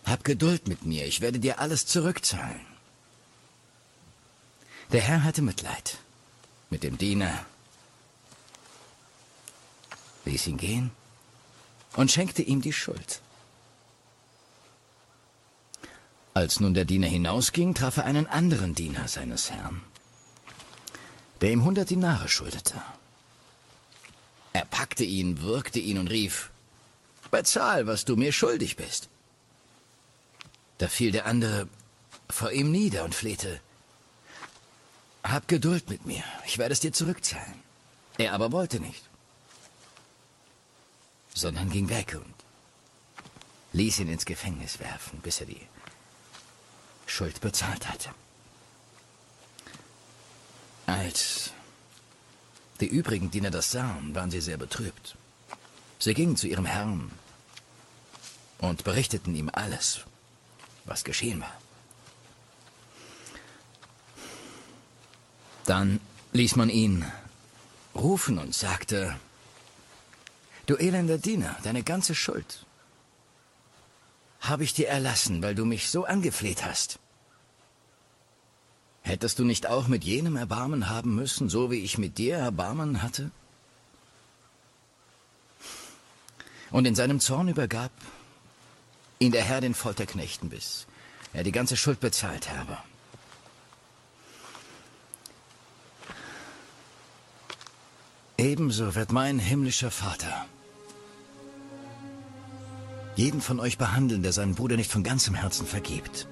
hab 0.05 0.23
Geduld 0.23 0.67
mit 0.67 0.85
mir, 0.85 1.05
ich 1.05 1.21
werde 1.21 1.39
dir 1.39 1.59
alles 1.59 1.85
zurückzahlen. 1.85 2.65
Der 4.91 5.01
Herr 5.01 5.23
hatte 5.23 5.41
Mitleid 5.41 5.97
mit 6.69 6.83
dem 6.83 6.97
Diener, 6.97 7.45
ließ 10.25 10.47
ihn 10.47 10.57
gehen 10.57 10.91
und 11.95 12.11
schenkte 12.11 12.41
ihm 12.41 12.61
die 12.61 12.73
Schuld. 12.73 13.21
Als 16.33 16.59
nun 16.59 16.73
der 16.73 16.85
Diener 16.85 17.07
hinausging, 17.07 17.73
traf 17.73 17.97
er 17.97 18.05
einen 18.05 18.27
anderen 18.27 18.75
Diener 18.75 19.07
seines 19.07 19.49
Herrn, 19.49 19.81
der 21.45 21.53
ihm 21.53 21.63
hundert 21.63 21.91
Dinare 21.91 22.27
schuldete. 22.27 22.81
Er 24.51 24.65
packte 24.65 25.03
ihn, 25.03 25.41
würgte 25.41 25.77
ihn 25.77 25.99
und 25.99 26.07
rief, 26.07 26.49
Bezahl, 27.29 27.85
was 27.85 28.03
du 28.03 28.15
mir 28.15 28.31
schuldig 28.31 28.77
bist. 28.77 29.09
Da 30.79 30.87
fiel 30.87 31.11
der 31.11 31.27
andere 31.27 31.67
vor 32.31 32.51
ihm 32.51 32.71
nieder 32.71 33.03
und 33.03 33.13
flehte, 33.13 33.61
Hab 35.21 35.47
Geduld 35.47 35.87
mit 35.87 36.07
mir, 36.07 36.23
ich 36.47 36.57
werde 36.57 36.73
es 36.73 36.79
dir 36.79 36.93
zurückzahlen. 36.93 37.59
Er 38.17 38.33
aber 38.33 38.51
wollte 38.51 38.79
nicht, 38.79 39.03
sondern 41.35 41.69
ging 41.69 41.89
weg 41.89 42.15
und 42.15 42.33
ließ 43.73 43.99
ihn 43.99 44.09
ins 44.09 44.25
Gefängnis 44.25 44.79
werfen, 44.79 45.19
bis 45.19 45.41
er 45.41 45.45
die 45.45 45.67
Schuld 47.05 47.39
bezahlt 47.39 47.87
hatte. 47.87 48.09
Als 50.85 51.51
die 52.79 52.87
übrigen 52.87 53.31
Diener 53.31 53.51
das 53.51 53.71
sahen, 53.71 54.13
waren 54.13 54.31
sie 54.31 54.41
sehr 54.41 54.57
betrübt. 54.57 55.15
Sie 55.99 56.13
gingen 56.13 56.37
zu 56.37 56.47
ihrem 56.47 56.65
Herrn 56.65 57.11
und 58.59 58.83
berichteten 58.83 59.35
ihm 59.35 59.49
alles, 59.51 60.01
was 60.85 61.03
geschehen 61.03 61.41
war. 61.41 61.57
Dann 65.65 65.99
ließ 66.33 66.55
man 66.57 66.69
ihn 66.69 67.05
rufen 67.95 68.37
und 68.37 68.53
sagte, 68.53 69.17
Du 70.67 70.75
elender 70.75 71.19
Diener, 71.19 71.55
deine 71.63 71.83
ganze 71.83 72.15
Schuld 72.15 72.65
habe 74.41 74.63
ich 74.63 74.73
dir 74.73 74.87
erlassen, 74.87 75.41
weil 75.41 75.55
du 75.55 75.65
mich 75.65 75.89
so 75.89 76.05
angefleht 76.05 76.65
hast. 76.65 76.99
Hättest 79.05 79.37
du 79.37 79.43
nicht 79.43 79.67
auch 79.67 79.87
mit 79.87 80.03
jenem 80.03 80.35
Erbarmen 80.35 80.89
haben 80.89 81.13
müssen, 81.13 81.47
so 81.47 81.69
wie 81.69 81.83
ich 81.83 81.99
mit 81.99 82.17
dir 82.17 82.37
Erbarmen 82.37 83.03
hatte? 83.03 83.29
Und 86.71 86.87
in 86.87 86.95
seinem 86.95 87.19
Zorn 87.19 87.47
übergab 87.47 87.91
ihn 89.19 89.31
der 89.31 89.43
Herr 89.43 89.61
den 89.61 89.75
Folterknechten, 89.75 90.49
bis 90.49 90.87
er 91.33 91.43
die 91.43 91.51
ganze 91.51 91.77
Schuld 91.77 91.99
bezahlt 91.99 92.49
habe. 92.49 92.79
Ebenso 98.37 98.95
wird 98.95 99.11
mein 99.11 99.37
himmlischer 99.37 99.91
Vater 99.91 100.47
jeden 103.15 103.39
von 103.39 103.59
euch 103.59 103.77
behandeln, 103.77 104.23
der 104.23 104.33
seinen 104.33 104.55
Bruder 104.55 104.77
nicht 104.77 104.91
von 104.91 105.03
ganzem 105.03 105.35
Herzen 105.35 105.67
vergibt. 105.67 106.27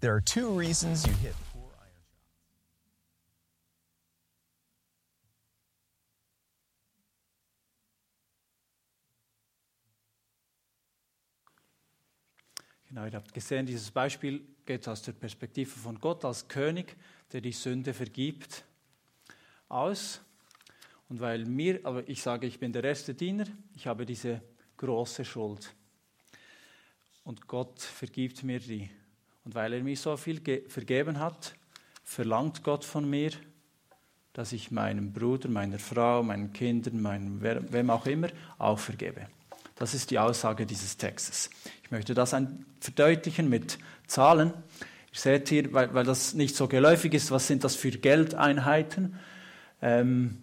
There 0.00 0.14
are 0.14 0.22
two 0.22 0.58
reasons 0.58 1.06
you 1.06 1.12
hit 1.12 1.34
poor 1.52 1.68
iron 1.78 1.92
shots. 1.92 2.40
Genau, 12.88 13.04
ihr 13.04 13.12
habt 13.12 13.34
gesehen, 13.34 13.66
dieses 13.66 13.90
Beispiel 13.90 14.42
geht 14.64 14.88
aus 14.88 15.02
der 15.02 15.12
Perspektive 15.12 15.68
von 15.68 16.00
Gott 16.00 16.24
als 16.24 16.48
König, 16.48 16.96
der 17.30 17.42
die 17.42 17.52
Sünde 17.52 17.92
vergibt, 17.92 18.64
aus. 19.68 20.22
Und 21.10 21.20
weil 21.20 21.44
mir, 21.44 21.80
aber 21.84 22.08
ich 22.08 22.22
sage, 22.22 22.46
ich 22.46 22.58
bin 22.58 22.72
der 22.72 22.84
erste 22.84 23.12
Diener, 23.12 23.44
ich 23.74 23.86
habe 23.86 24.06
diese 24.06 24.40
große 24.78 25.26
Schuld. 25.26 25.74
Und 27.22 27.46
Gott 27.46 27.82
vergibt 27.82 28.42
mir 28.44 28.60
die. 28.60 28.88
Und 29.44 29.54
weil 29.54 29.72
er 29.72 29.82
mir 29.82 29.96
so 29.96 30.16
viel 30.16 30.40
vergeben 30.68 31.18
hat, 31.18 31.54
verlangt 32.04 32.62
Gott 32.62 32.84
von 32.84 33.08
mir, 33.08 33.30
dass 34.32 34.52
ich 34.52 34.70
meinem 34.70 35.12
Bruder, 35.12 35.48
meiner 35.48 35.78
Frau, 35.78 36.22
meinen 36.22 36.52
Kindern, 36.52 37.00
meinem 37.00 37.40
wem 37.40 37.90
auch 37.90 38.06
immer 38.06 38.28
auch 38.58 38.78
vergebe. 38.78 39.26
Das 39.76 39.94
ist 39.94 40.10
die 40.10 40.18
Aussage 40.18 40.66
dieses 40.66 40.96
Textes. 40.96 41.50
Ich 41.82 41.90
möchte 41.90 42.14
das 42.14 42.36
verdeutlichen 42.80 43.48
mit 43.48 43.78
Zahlen. 44.06 44.52
Ihr 45.12 45.18
seht 45.18 45.48
hier, 45.48 45.72
weil, 45.72 45.92
weil 45.94 46.04
das 46.04 46.34
nicht 46.34 46.54
so 46.54 46.68
geläufig 46.68 47.14
ist, 47.14 47.30
was 47.30 47.46
sind 47.46 47.64
das 47.64 47.76
für 47.76 47.90
Geldeinheiten? 47.90 49.18
Ähm, 49.82 50.38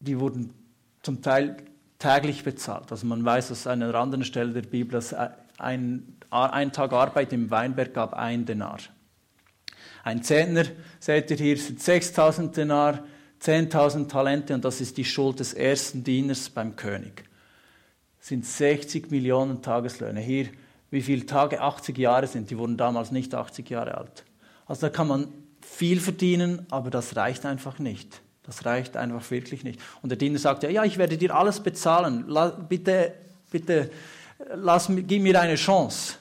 die 0.00 0.18
wurden 0.18 0.52
zum 1.02 1.22
Teil 1.22 1.56
täglich 1.98 2.44
bezahlt. 2.44 2.90
Also 2.90 3.06
man 3.06 3.24
weiß 3.24 3.52
aus 3.52 3.66
einer 3.66 3.94
anderen 3.94 4.24
Stelle 4.24 4.52
der 4.52 4.68
Bibel, 4.68 4.92
dass 4.92 5.14
ein, 5.58 6.16
ein 6.30 6.72
Tag 6.72 6.92
Arbeit 6.92 7.32
im 7.32 7.50
Weinberg 7.50 7.94
gab 7.94 8.14
ein 8.14 8.44
Denar. 8.44 8.78
Ein 10.04 10.22
Zehntner, 10.22 10.64
seht 11.00 11.30
ihr 11.30 11.36
hier, 11.36 11.56
sind 11.56 11.82
6000 11.82 12.56
Denar, 12.56 13.04
10.000 13.42 14.08
Talente 14.08 14.54
und 14.54 14.64
das 14.64 14.80
ist 14.80 14.96
die 14.96 15.04
Schuld 15.04 15.40
des 15.40 15.52
ersten 15.52 16.04
Dieners 16.04 16.48
beim 16.48 16.76
König. 16.76 17.24
Sind 18.20 18.44
60 18.44 19.10
Millionen 19.10 19.62
Tageslöhne. 19.62 20.20
Hier 20.20 20.48
wie 20.90 21.02
viele 21.02 21.26
Tage 21.26 21.60
80 21.60 21.98
Jahre 21.98 22.26
sind. 22.26 22.50
Die 22.50 22.58
wurden 22.58 22.76
damals 22.76 23.10
nicht 23.10 23.34
80 23.34 23.68
Jahre 23.68 23.98
alt. 23.98 24.24
Also 24.66 24.82
da 24.82 24.90
kann 24.90 25.08
man 25.08 25.28
viel 25.60 26.00
verdienen, 26.00 26.66
aber 26.70 26.90
das 26.90 27.16
reicht 27.16 27.44
einfach 27.44 27.78
nicht. 27.78 28.22
Das 28.44 28.64
reicht 28.64 28.96
einfach 28.96 29.30
wirklich 29.30 29.64
nicht. 29.64 29.80
Und 30.02 30.10
der 30.10 30.18
Diener 30.18 30.38
sagt, 30.38 30.62
ja, 30.62 30.70
ja 30.70 30.84
ich 30.84 30.98
werde 30.98 31.18
dir 31.18 31.34
alles 31.34 31.60
bezahlen. 31.60 32.26
Bitte, 32.68 33.14
bitte, 33.50 33.90
lass, 34.54 34.88
gib 34.88 35.22
mir 35.22 35.40
eine 35.40 35.56
Chance. 35.56 36.14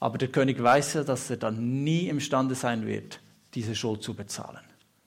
Aber 0.00 0.18
der 0.18 0.28
König 0.28 0.60
weiß 0.60 0.94
ja, 0.94 1.04
dass 1.04 1.30
er 1.30 1.36
dann 1.36 1.84
nie 1.84 2.08
imstande 2.08 2.54
sein 2.54 2.86
wird, 2.86 3.20
diese 3.54 3.74
Schuld 3.74 4.02
zu 4.02 4.14
bezahlen. 4.14 4.64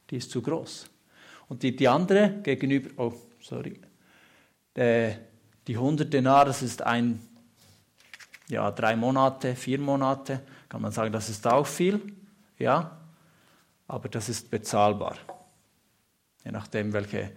Die 0.09 0.17
ist 0.17 0.31
zu 0.31 0.41
groß. 0.41 0.89
Und 1.49 1.63
die, 1.63 1.75
die 1.75 1.87
andere 1.87 2.29
gegenüber, 2.43 2.89
oh, 2.97 3.13
sorry, 3.41 3.79
der, 4.75 5.19
die 5.67 5.75
100 5.75 6.11
Denar, 6.11 6.45
das 6.45 6.61
ist 6.61 6.81
ein, 6.81 7.19
ja, 8.47 8.71
drei 8.71 8.95
Monate, 8.95 9.55
vier 9.55 9.79
Monate, 9.79 10.41
kann 10.69 10.81
man 10.81 10.91
sagen, 10.91 11.11
das 11.11 11.29
ist 11.29 11.45
auch 11.47 11.67
viel, 11.67 12.01
ja, 12.57 12.97
aber 13.87 14.09
das 14.09 14.29
ist 14.29 14.49
bezahlbar. 14.49 15.17
Je 16.43 16.51
nachdem, 16.51 16.93
welche 16.93 17.31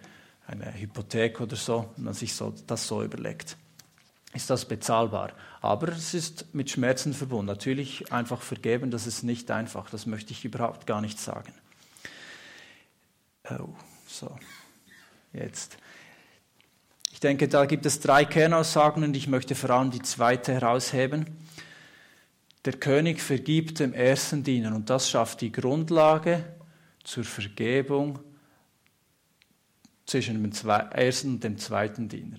eine 0.46 0.72
Hypothek 0.74 1.40
oder 1.40 1.56
so, 1.56 1.90
man 1.96 2.14
sich 2.14 2.34
so, 2.34 2.54
das 2.66 2.86
so 2.86 3.02
überlegt, 3.02 3.56
ist 4.34 4.50
das 4.50 4.66
bezahlbar. 4.66 5.32
Aber 5.60 5.88
es 5.88 6.14
ist 6.14 6.54
mit 6.54 6.70
Schmerzen 6.70 7.14
verbunden. 7.14 7.46
Natürlich 7.46 8.12
einfach 8.12 8.42
vergeben, 8.42 8.90
das 8.90 9.06
ist 9.06 9.22
nicht 9.22 9.50
einfach, 9.50 9.90
das 9.90 10.06
möchte 10.06 10.32
ich 10.32 10.44
überhaupt 10.44 10.86
gar 10.86 11.00
nicht 11.00 11.18
sagen. 11.18 11.52
Oh, 13.50 13.70
so, 14.06 14.36
jetzt. 15.32 15.78
Ich 17.10 17.20
denke, 17.20 17.48
da 17.48 17.64
gibt 17.64 17.86
es 17.86 18.00
drei 18.00 18.24
Kernaussagen 18.24 19.02
und 19.02 19.16
ich 19.16 19.26
möchte 19.26 19.54
vor 19.54 19.70
allem 19.70 19.90
die 19.90 20.02
zweite 20.02 20.52
herausheben. 20.52 21.26
Der 22.64 22.74
König 22.74 23.20
vergibt 23.20 23.80
dem 23.80 23.94
ersten 23.94 24.44
Diener 24.44 24.74
und 24.74 24.90
das 24.90 25.08
schafft 25.08 25.40
die 25.40 25.50
Grundlage 25.50 26.44
zur 27.02 27.24
Vergebung 27.24 28.18
zwischen 30.04 30.42
dem 30.42 30.52
ersten 30.90 31.34
und 31.34 31.44
dem 31.44 31.58
zweiten 31.58 32.08
Diener. 32.08 32.38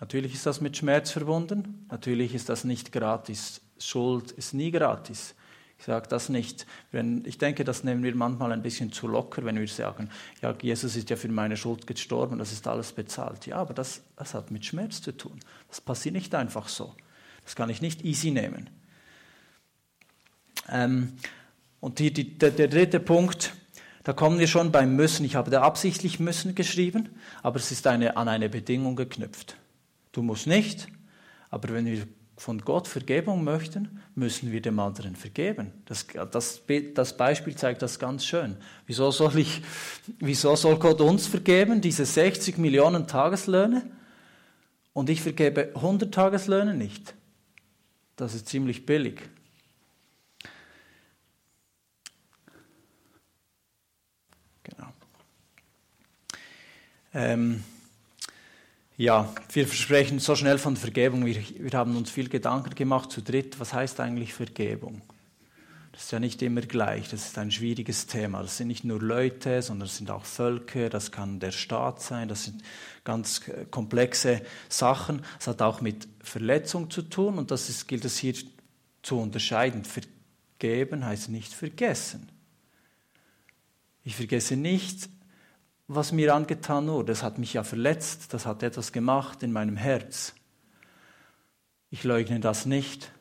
Natürlich 0.00 0.34
ist 0.34 0.46
das 0.46 0.60
mit 0.60 0.76
Schmerz 0.76 1.10
verbunden, 1.10 1.86
natürlich 1.90 2.34
ist 2.34 2.48
das 2.48 2.64
nicht 2.64 2.92
gratis. 2.92 3.62
Schuld 3.78 4.30
ist 4.32 4.52
nie 4.52 4.70
gratis. 4.70 5.34
Ich 5.78 5.84
sage 5.84 6.08
das 6.08 6.28
nicht. 6.28 6.66
Ich 7.24 7.38
denke, 7.38 7.64
das 7.64 7.84
nehmen 7.84 8.02
wir 8.02 8.14
manchmal 8.14 8.52
ein 8.52 8.62
bisschen 8.62 8.92
zu 8.92 9.08
locker, 9.08 9.44
wenn 9.44 9.58
wir 9.58 9.68
sagen, 9.68 10.08
ja, 10.40 10.54
Jesus 10.60 10.96
ist 10.96 11.10
ja 11.10 11.16
für 11.16 11.28
meine 11.28 11.56
Schuld 11.56 11.86
gestorben, 11.86 12.38
das 12.38 12.52
ist 12.52 12.66
alles 12.66 12.92
bezahlt. 12.92 13.46
Ja, 13.46 13.56
aber 13.56 13.74
das, 13.74 14.02
das 14.16 14.34
hat 14.34 14.50
mit 14.50 14.64
Schmerz 14.64 15.02
zu 15.02 15.12
tun. 15.12 15.38
Das 15.68 15.80
passiert 15.80 16.14
nicht 16.14 16.34
einfach 16.34 16.68
so. 16.68 16.94
Das 17.44 17.54
kann 17.56 17.68
ich 17.68 17.82
nicht 17.82 18.04
easy 18.04 18.30
nehmen. 18.30 18.70
Ähm, 20.68 21.12
und 21.80 21.98
hier 21.98 22.12
die, 22.12 22.38
der, 22.38 22.50
der 22.50 22.68
dritte 22.68 22.98
Punkt, 22.98 23.54
da 24.02 24.12
kommen 24.12 24.38
wir 24.38 24.48
schon 24.48 24.72
beim 24.72 24.96
Müssen. 24.96 25.24
Ich 25.26 25.36
habe 25.36 25.50
da 25.50 25.62
absichtlich 25.62 26.18
Müssen 26.18 26.54
geschrieben, 26.54 27.10
aber 27.42 27.56
es 27.58 27.70
ist 27.70 27.86
eine, 27.86 28.16
an 28.16 28.28
eine 28.28 28.48
Bedingung 28.48 28.96
geknüpft. 28.96 29.56
Du 30.16 30.22
musst 30.22 30.46
nicht, 30.46 30.88
aber 31.50 31.74
wenn 31.74 31.84
wir 31.84 32.08
von 32.38 32.62
Gott 32.62 32.88
Vergebung 32.88 33.44
möchten, 33.44 34.00
müssen 34.14 34.50
wir 34.50 34.62
dem 34.62 34.78
anderen 34.78 35.14
vergeben. 35.14 35.74
Das, 35.84 36.06
das, 36.32 36.62
das, 36.94 37.16
Beispiel 37.18 37.54
zeigt 37.54 37.82
das 37.82 37.98
ganz 37.98 38.24
schön. 38.24 38.56
Wieso 38.86 39.10
soll, 39.10 39.36
ich, 39.36 39.60
wieso 40.18 40.56
soll 40.56 40.78
Gott 40.78 41.02
uns 41.02 41.26
vergeben, 41.26 41.82
diese 41.82 42.06
60 42.06 42.56
Millionen 42.56 43.06
Tageslöhne, 43.06 43.90
und 44.94 45.10
ich 45.10 45.20
vergebe 45.20 45.72
100 45.74 46.14
Tageslöhne 46.14 46.72
nicht? 46.72 47.14
Das 48.16 48.34
ist 48.34 48.48
ziemlich 48.48 48.86
billig. 48.86 49.20
Genau. 54.62 54.88
Ähm, 57.12 57.62
ja, 58.96 59.32
wir 59.52 59.66
versprechen 59.66 60.18
so 60.20 60.34
schnell 60.34 60.58
von 60.58 60.76
Vergebung. 60.76 61.26
Wir, 61.26 61.42
wir 61.58 61.78
haben 61.78 61.96
uns 61.96 62.10
viel 62.10 62.28
Gedanken 62.28 62.74
gemacht 62.74 63.12
zu 63.12 63.20
dritt. 63.20 63.60
Was 63.60 63.74
heißt 63.74 64.00
eigentlich 64.00 64.32
Vergebung? 64.32 65.02
Das 65.92 66.04
ist 66.04 66.12
ja 66.12 66.20
nicht 66.20 66.42
immer 66.42 66.62
gleich. 66.62 67.08
Das 67.08 67.26
ist 67.26 67.38
ein 67.38 67.50
schwieriges 67.50 68.06
Thema. 68.06 68.42
Das 68.42 68.56
sind 68.56 68.68
nicht 68.68 68.84
nur 68.84 69.00
Leute, 69.00 69.62
sondern 69.62 69.86
es 69.86 69.98
sind 69.98 70.10
auch 70.10 70.24
Völker. 70.24 70.88
Das 70.88 71.10
kann 71.10 71.40
der 71.40 71.52
Staat 71.52 72.02
sein. 72.02 72.28
Das 72.28 72.44
sind 72.44 72.62
ganz 73.04 73.42
komplexe 73.70 74.42
Sachen. 74.68 75.22
Es 75.38 75.46
hat 75.46 75.60
auch 75.62 75.80
mit 75.80 76.08
Verletzung 76.22 76.90
zu 76.90 77.02
tun. 77.02 77.38
Und 77.38 77.50
das 77.50 77.68
ist, 77.68 77.88
gilt 77.88 78.04
es 78.04 78.18
hier 78.18 78.34
zu 79.02 79.18
unterscheiden. 79.18 79.84
Vergeben 79.84 81.04
heißt 81.04 81.28
nicht 81.28 81.52
vergessen. 81.52 82.30
Ich 84.04 84.16
vergesse 84.16 84.56
nicht, 84.56 85.08
was 85.88 86.12
mir 86.12 86.34
angetan 86.34 86.88
wurde. 86.88 87.12
Das 87.12 87.22
hat 87.22 87.38
mich 87.38 87.52
ja 87.52 87.62
verletzt, 87.62 88.34
das 88.34 88.46
hat 88.46 88.62
etwas 88.62 88.92
gemacht 88.92 89.42
in 89.42 89.52
meinem 89.52 89.76
Herz. 89.76 90.34
Ich 91.90 92.04
leugne 92.04 92.40
das 92.40 92.66
nicht. 92.66 93.12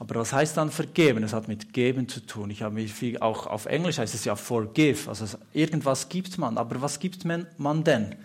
Aber 0.00 0.14
was 0.16 0.32
heißt 0.32 0.56
dann 0.56 0.70
vergeben? 0.70 1.22
Es 1.22 1.34
hat 1.34 1.46
mit 1.46 1.74
geben 1.74 2.08
zu 2.08 2.20
tun. 2.20 2.50
Ich 2.50 2.62
habe 2.62 2.74
mich 2.74 2.92
viel, 2.92 3.18
auch 3.18 3.46
auf 3.46 3.66
Englisch 3.66 3.98
heißt 3.98 4.14
es 4.14 4.24
ja 4.24 4.34
forgive. 4.34 5.08
Also 5.08 5.26
irgendwas 5.52 6.08
gibt 6.08 6.38
man. 6.38 6.56
Aber 6.56 6.80
was 6.80 6.98
gibt 6.98 7.24
man 7.24 7.84
denn? 7.84 8.16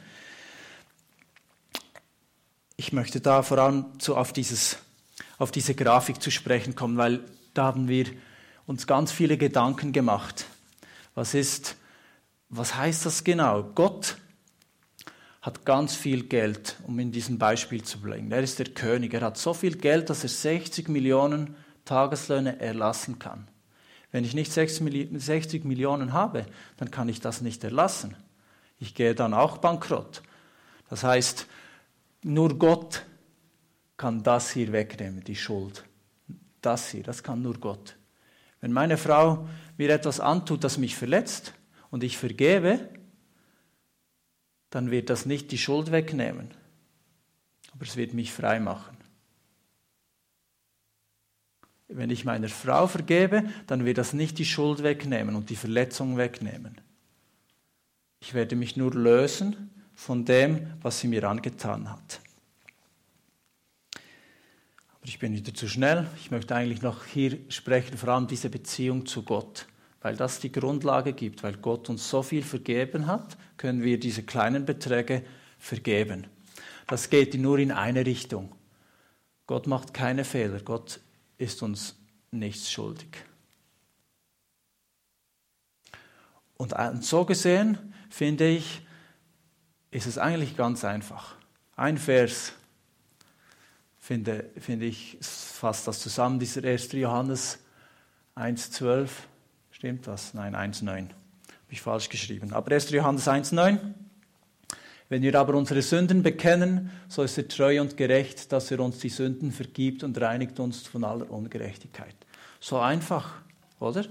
Ich 2.78 2.94
möchte 2.94 3.20
da 3.20 3.44
vor 3.44 3.58
allem 3.58 3.86
so 4.00 4.16
auf, 4.16 4.32
dieses, 4.32 4.78
auf 5.38 5.52
diese 5.52 5.76
Grafik 5.76 6.22
zu 6.22 6.32
sprechen 6.32 6.76
kommen, 6.76 6.98
weil 6.98 7.20
da 7.54 7.66
haben 7.66 7.90
wir 7.90 8.06
uns 8.66 8.88
ganz 8.88 9.12
viele 9.12 9.38
Gedanken 9.38 9.92
gemacht. 9.92 10.46
Was 11.14 11.34
ist 11.34 11.76
was 12.50 12.76
heißt 12.76 13.06
das 13.06 13.24
genau? 13.24 13.64
Gott 13.64 14.18
hat 15.42 15.66
ganz 15.66 15.96
viel 15.96 16.24
Geld, 16.24 16.76
um 16.88 16.98
in 17.00 17.12
diesem 17.12 17.38
Beispiel 17.38 17.84
zu 17.84 18.02
bleiben. 18.02 18.32
Er 18.32 18.42
ist 18.42 18.58
der 18.58 18.68
König. 18.68 19.14
Er 19.14 19.22
hat 19.22 19.38
so 19.38 19.54
viel 19.54 19.78
Geld, 19.78 20.10
dass 20.10 20.24
er 20.24 20.30
60 20.30 20.90
Millionen 20.90 21.56
Tageslöhne 21.86 22.60
erlassen 22.60 23.20
kann. 23.20 23.48
Wenn 24.12 24.24
ich 24.24 24.34
nicht 24.34 24.52
60 24.52 25.66
Millionen 25.66 26.14
habe, 26.14 26.46
dann 26.78 26.90
kann 26.90 27.10
ich 27.10 27.20
das 27.20 27.42
nicht 27.42 27.64
erlassen. 27.64 28.16
Ich 28.80 28.96
gehe 28.96 29.14
dann 29.14 29.34
auch 29.34 29.58
bankrott. 29.60 30.24
Das 30.90 31.04
heißt, 31.04 31.48
nur 32.24 32.58
Gott 32.58 33.06
kann 33.98 34.24
das 34.24 34.52
hier 34.52 34.72
wegnehmen, 34.72 35.24
die 35.24 35.36
Schuld. 35.36 35.84
Das 36.62 36.90
hier, 36.90 37.04
das 37.04 37.22
kann 37.22 37.42
nur 37.42 37.56
Gott. 37.60 37.98
Wenn 38.62 38.72
meine 38.72 38.98
Frau 38.98 39.48
mir 39.78 39.90
etwas 39.92 40.20
antut, 40.20 40.64
das 40.64 40.78
mich 40.78 40.96
verletzt, 40.96 41.54
und 41.92 42.04
ich 42.04 42.18
vergebe, 42.18 42.90
dann 44.70 44.92
wird 44.92 45.10
das 45.10 45.26
nicht 45.26 45.52
die 45.52 45.58
Schuld 45.58 45.92
wegnehmen, 45.92 46.54
aber 47.72 47.86
es 47.86 47.96
wird 47.96 48.14
mich 48.14 48.34
frei 48.34 48.60
machen. 48.60 48.98
Wenn 51.88 52.10
ich 52.10 52.26
meiner 52.26 52.50
Frau 52.50 52.88
vergebe, 52.88 53.44
dann 53.68 53.86
wird 53.86 53.98
das 53.98 54.14
nicht 54.14 54.38
die 54.40 54.46
Schuld 54.46 54.84
wegnehmen 54.84 55.36
und 55.36 55.50
die 55.50 55.56
Verletzung 55.56 56.18
wegnehmen. 56.18 56.82
Ich 58.20 58.34
werde 58.34 58.56
mich 58.56 58.76
nur 58.76 58.94
lösen 58.94 59.70
von 59.94 60.26
dem, 60.26 60.74
was 60.82 61.00
sie 61.00 61.08
mir 61.08 61.24
angetan 61.26 61.92
hat. 61.92 62.22
Aber 64.96 65.06
ich 65.06 65.20
bin 65.20 65.34
wieder 65.34 65.54
zu 65.54 65.70
schnell. 65.70 66.08
Ich 66.20 66.32
möchte 66.32 66.56
eigentlich 66.56 66.82
noch 66.82 67.06
hier 67.06 67.38
sprechen, 67.50 67.98
vor 67.98 68.10
allem 68.10 68.28
diese 68.28 68.50
Beziehung 68.50 69.06
zu 69.06 69.24
Gott 69.24 69.68
weil 70.06 70.16
das 70.16 70.40
die 70.40 70.52
Grundlage 70.52 71.14
gibt, 71.14 71.42
weil 71.42 71.58
Gott 71.58 71.90
uns 71.90 72.08
so 72.08 72.22
viel 72.22 72.44
vergeben 72.44 73.08
hat, 73.08 73.38
können 73.58 73.82
wir 73.82 74.00
diese 74.00 74.22
kleinen 74.22 74.64
Beträge 74.64 75.26
vergeben. 75.58 76.28
Das 76.86 77.10
geht 77.10 77.34
nur 77.34 77.58
in 77.58 77.72
eine 77.72 78.06
Richtung. 78.06 78.56
Gott 79.48 79.66
macht 79.66 79.96
keine 79.96 80.24
Fehler, 80.24 80.60
Gott 80.60 81.00
ist 81.40 81.64
uns 81.64 81.96
nichts 82.30 82.72
schuldig. 82.72 83.10
Und 86.58 86.76
so 87.04 87.26
gesehen, 87.26 87.96
finde 88.12 88.48
ich, 88.48 88.86
ist 89.90 90.06
es 90.06 90.20
eigentlich 90.20 90.56
ganz 90.56 90.86
einfach. 90.86 91.34
Ein 91.76 91.98
Vers, 91.98 92.54
finde, 93.98 94.52
finde 94.60 94.86
ich, 94.86 95.18
fasst 95.20 95.88
das 95.88 96.00
zusammen, 96.00 96.38
dieser 96.38 96.64
1. 96.64 96.92
Johannes 96.92 97.58
1,12. 98.36 99.10
Stimmt 99.76 100.08
das? 100.08 100.34
Nein, 100.34 100.56
1,9. 100.56 100.88
Habe 100.90 101.10
ich 101.70 101.82
falsch 101.82 102.08
geschrieben. 102.08 102.54
Aber 102.54 102.72
1. 102.72 102.92
Johannes 102.92 103.28
1,9. 103.28 103.78
Wenn 105.10 105.22
wir 105.22 105.38
aber 105.38 105.56
unsere 105.56 105.82
Sünden 105.82 106.24
bekennen, 106.24 106.92
so 107.10 107.24
ist 107.24 107.38
er 107.38 107.50
treu 107.50 107.82
und 107.82 107.98
gerecht, 107.98 108.54
dass 108.54 108.72
er 108.72 108.80
uns 108.80 109.00
die 109.00 109.10
Sünden 109.10 109.52
vergibt 109.52 110.06
und 110.06 110.20
reinigt 110.20 110.62
uns 110.62 110.88
von 110.88 111.04
aller 111.04 111.30
Ungerechtigkeit. 111.30 112.16
So 112.62 112.80
einfach, 112.80 113.34
oder? 113.82 114.06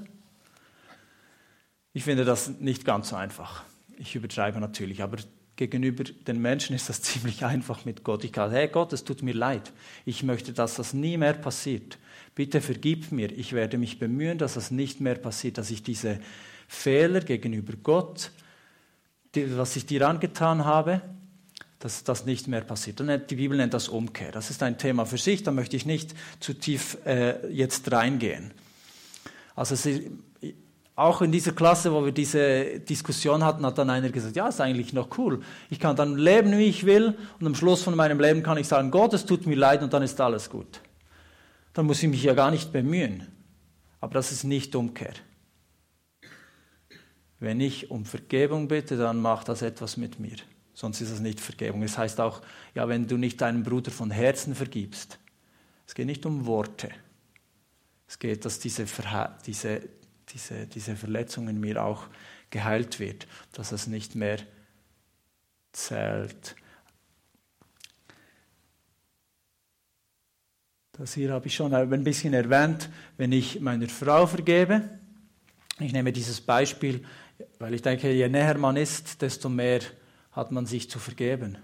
Ich 1.95 2.05
finde 2.05 2.27
das 2.27 2.51
nicht 2.61 2.85
ganz 2.85 3.09
so 3.09 3.17
einfach. 3.17 3.65
Ich 3.97 4.15
übertreibe 4.15 4.61
natürlich, 4.61 5.03
aber 5.03 5.17
gegenüber 5.57 6.05
den 6.05 6.43
Menschen 6.43 6.77
ist 6.77 6.91
das 6.91 7.01
ziemlich 7.03 7.43
einfach 7.43 7.87
mit 7.87 8.05
Gott. 8.05 8.23
Ich 8.23 8.35
kann, 8.35 8.51
hey 8.51 8.69
Gott, 8.69 8.93
es 8.93 9.03
tut 9.03 9.23
mir 9.23 9.35
leid. 9.35 9.73
Ich 10.05 10.25
möchte, 10.25 10.53
dass 10.53 10.75
das 10.75 10.93
nie 10.93 11.17
mehr 11.17 11.33
passiert. 11.33 11.97
Bitte 12.35 12.61
vergib 12.61 13.13
mir. 13.13 13.31
Ich 13.31 13.53
werde 13.53 13.79
mich 13.79 13.99
bemühen, 13.99 14.39
dass 14.39 14.55
das 14.55 14.71
nicht 14.71 15.01
mehr 15.01 15.15
passiert, 15.15 15.59
dass 15.59 15.71
ich 15.71 15.83
diese 15.83 16.19
Fehler 16.67 17.21
gegenüber 17.21 17.75
Gott, 17.83 18.31
die, 19.35 19.57
was 19.57 19.77
ich 19.77 19.87
dir 19.87 20.09
angetan 20.09 20.65
habe, 20.65 21.01
dass 21.79 22.03
das 22.03 22.25
nicht 22.25 22.49
mehr 22.49 22.63
passiert. 22.63 23.01
Die 23.31 23.37
Bibel 23.37 23.57
nennt 23.57 23.75
das 23.75 23.89
Umkehr. 23.89 24.33
Das 24.33 24.51
ist 24.51 24.63
ein 24.63 24.79
Thema 24.79 25.05
für 25.05 25.19
sich, 25.19 25.43
da 25.43 25.53
möchte 25.53 25.77
ich 25.77 25.87
nicht 25.87 26.15
zu 26.41 26.55
tief 26.55 26.97
äh, 27.05 27.47
jetzt 27.53 27.93
reingehen. 27.93 28.53
Also 29.55 29.77
sie, 29.77 30.11
auch 30.97 31.23
in 31.23 31.31
dieser 31.31 31.53
Klasse, 31.53 31.93
wo 31.93 32.05
wir 32.05 32.13
diese 32.13 32.81
Diskussion 32.81 33.45
hatten, 33.45 33.67
hat 33.67 33.79
dann 33.79 33.91
einer 33.91 34.11
gesagt, 34.11 34.37
ja, 34.37 34.49
ist 34.49 34.61
eigentlich 34.61 34.93
noch 34.93 35.19
cool. 35.19 35.43
Ich 35.69 35.79
kann 35.79 35.97
dann 35.97 36.17
leben, 36.17 36.57
wie 36.57 36.67
ich 36.67 36.87
will 36.87 37.15
und 37.39 37.47
am 37.47 37.55
Schluss 37.55 37.83
von 37.83 37.95
meinem 37.97 38.19
Leben 38.19 38.43
kann 38.43 38.57
ich 38.59 38.69
sagen, 38.69 38.91
Gott, 38.91 39.13
es 39.13 39.27
tut 39.27 39.47
mir 39.47 39.57
leid 39.57 39.83
und 39.83 39.93
dann 39.93 40.03
ist 40.03 40.21
alles 40.21 40.49
gut. 40.49 40.81
Dann 41.75 41.87
muss 41.87 42.03
ich 42.03 42.09
mich 42.09 42.23
ja 42.23 42.33
gar 42.33 42.51
nicht 42.51 42.73
bemühen. 42.73 43.29
Aber 44.01 44.15
das 44.15 44.33
ist 44.33 44.45
nicht 44.45 44.75
Umkehr. 44.75 45.13
Wenn 47.39 47.61
ich 47.61 47.91
um 47.91 48.07
Vergebung 48.07 48.69
bitte, 48.69 48.97
dann 48.97 49.21
macht 49.21 49.49
das 49.49 49.61
etwas 49.61 49.97
mit 49.99 50.19
mir 50.19 50.37
sonst 50.75 51.01
ist 51.01 51.11
es 51.11 51.21
nicht 51.21 51.41
Vergebung. 51.41 51.83
Es 51.83 51.97
heißt 51.97 52.21
auch, 52.21 52.43
ja, 52.75 52.89
wenn 52.89 53.07
du 53.07 53.17
nicht 53.17 53.41
deinem 53.41 53.63
Bruder 53.63 53.91
von 53.91 54.11
Herzen 54.11 54.55
vergibst. 54.55 55.19
Es 55.87 55.95
geht 55.95 56.07
nicht 56.07 56.27
um 56.27 56.47
Worte. 56.47 56.91
Es 58.07 58.19
geht, 58.19 58.45
dass 58.45 58.59
diese, 58.59 58.85
diese, 59.47 59.89
diese, 60.29 60.67
diese 60.67 60.97
Verletzung 60.97 61.49
in 61.49 61.61
mir 61.61 61.83
auch 61.83 62.07
geheilt 62.51 63.01
wird, 63.01 63.27
dass 63.53 63.73
es 63.73 63.87
nicht 63.87 64.15
mehr 64.15 64.39
zählt. 65.73 66.57
Das 70.97 71.15
hier 71.15 71.33
habe 71.33 71.49
ich 71.49 71.55
schon 71.57 71.75
ein 71.75 72.05
bisschen 72.05 72.35
erwähnt, 72.35 72.89
wenn 73.17 73.33
ich 73.33 73.61
meiner 73.61 73.89
Frau 73.89 74.27
vergebe. 74.29 74.89
Ich 75.81 75.93
nehme 75.93 76.13
dieses 76.13 76.41
Beispiel, 76.41 77.05
weil 77.59 77.75
ich 77.75 77.83
denke, 77.83 78.13
je 78.13 78.29
näher 78.29 78.57
man 78.59 78.77
ist, 78.77 79.21
desto 79.21 79.49
mehr 79.49 79.81
hat 80.31 80.53
man 80.53 80.67
sich 80.67 80.89
zu 80.89 81.01
vergeben. 81.01 81.59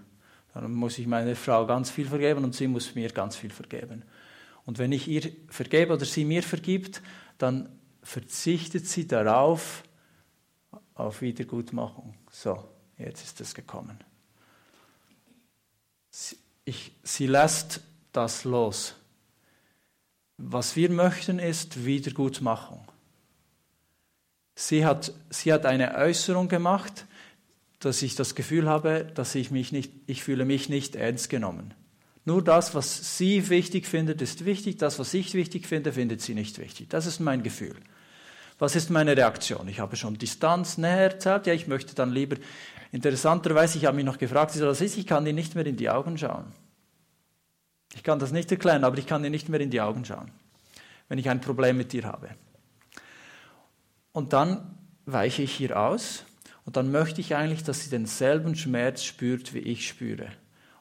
Dann 0.53 0.73
muss 0.73 0.97
ich 0.97 1.07
meiner 1.07 1.37
Frau 1.37 1.65
ganz 1.65 1.89
viel 1.89 2.07
vergeben 2.07 2.43
und 2.43 2.53
sie 2.55 2.67
muss 2.67 2.93
mir 2.93 3.09
ganz 3.09 3.37
viel 3.37 3.51
vergeben. 3.51 4.03
Und 4.65 4.79
wenn 4.79 4.91
ich 4.91 5.07
ihr 5.07 5.31
vergebe 5.47 5.93
oder 5.93 6.03
sie 6.03 6.25
mir 6.25 6.43
vergibt, 6.43 7.01
dann 7.37 7.69
verzichtet 8.03 8.85
sie 8.85 9.07
darauf, 9.07 9.83
auf 10.93 11.21
Wiedergutmachung. 11.21 12.15
So, 12.29 12.67
jetzt 12.97 13.23
ist 13.23 13.39
es 13.39 13.55
gekommen. 13.55 13.97
Sie, 16.09 16.35
ich, 16.65 16.91
sie 17.01 17.27
lässt 17.27 17.79
das 18.11 18.43
los. 18.43 18.95
Was 20.43 20.75
wir 20.75 20.89
möchten, 20.89 21.37
ist 21.37 21.85
Wiedergutmachung. 21.85 22.83
Sie 24.55 24.85
hat, 24.85 25.13
sie 25.29 25.53
hat 25.53 25.65
eine 25.67 25.95
Äußerung 25.95 26.47
gemacht, 26.47 27.05
dass 27.79 28.01
ich 28.01 28.15
das 28.15 28.33
Gefühl 28.33 28.67
habe, 28.67 29.07
dass 29.13 29.35
ich 29.35 29.51
mich 29.51 29.71
nicht, 29.71 29.91
ich 30.07 30.23
fühle 30.23 30.45
mich 30.45 30.67
nicht 30.67 30.95
ernst 30.95 31.29
genommen. 31.29 31.73
Nur 32.25 32.43
das, 32.43 32.73
was 32.73 33.17
sie 33.17 33.49
wichtig 33.49 33.85
findet, 33.85 34.21
ist 34.21 34.45
wichtig. 34.45 34.77
Das, 34.77 34.97
was 34.99 35.13
ich 35.13 35.33
wichtig 35.35 35.67
finde, 35.67 35.93
findet 35.93 36.21
sie 36.21 36.33
nicht 36.33 36.57
wichtig. 36.57 36.89
Das 36.89 37.05
ist 37.05 37.19
mein 37.19 37.43
Gefühl. 37.43 37.75
Was 38.57 38.75
ist 38.75 38.89
meine 38.89 39.15
Reaktion? 39.15 39.67
Ich 39.67 39.79
habe 39.79 39.95
schon 39.95 40.17
Distanz 40.17 40.77
näher 40.77 41.13
erzählt. 41.13 41.47
Ja, 41.47 41.53
ich 41.53 41.67
möchte 41.67 41.95
dann 41.95 42.11
lieber. 42.11 42.37
Interessanterweise, 42.91 43.77
ich 43.77 43.85
habe 43.85 43.95
mich 43.95 44.05
noch 44.05 44.17
gefragt, 44.17 44.51
wieso 44.53 44.65
das 44.65 44.81
ist. 44.81 44.97
Ich 44.97 45.07
kann 45.07 45.25
dir 45.25 45.33
nicht 45.33 45.55
mehr 45.55 45.65
in 45.65 45.77
die 45.77 45.89
Augen 45.89 46.17
schauen. 46.17 46.45
Ich 47.93 48.03
kann 48.03 48.19
das 48.19 48.31
nicht 48.31 48.51
erklären, 48.51 48.83
aber 48.83 48.97
ich 48.97 49.07
kann 49.07 49.23
dir 49.23 49.29
nicht 49.29 49.49
mehr 49.49 49.59
in 49.59 49.69
die 49.69 49.81
Augen 49.81 50.05
schauen, 50.05 50.31
wenn 51.09 51.17
ich 51.19 51.29
ein 51.29 51.41
Problem 51.41 51.77
mit 51.77 51.93
dir 51.93 52.05
habe. 52.05 52.29
Und 54.13 54.33
dann 54.33 54.77
weiche 55.05 55.41
ich 55.41 55.53
hier 55.53 55.79
aus 55.79 56.25
und 56.65 56.77
dann 56.77 56.91
möchte 56.91 57.21
ich 57.21 57.35
eigentlich, 57.35 57.63
dass 57.63 57.83
sie 57.83 57.89
denselben 57.89 58.55
Schmerz 58.55 59.03
spürt, 59.03 59.53
wie 59.53 59.59
ich 59.59 59.87
spüre. 59.87 60.27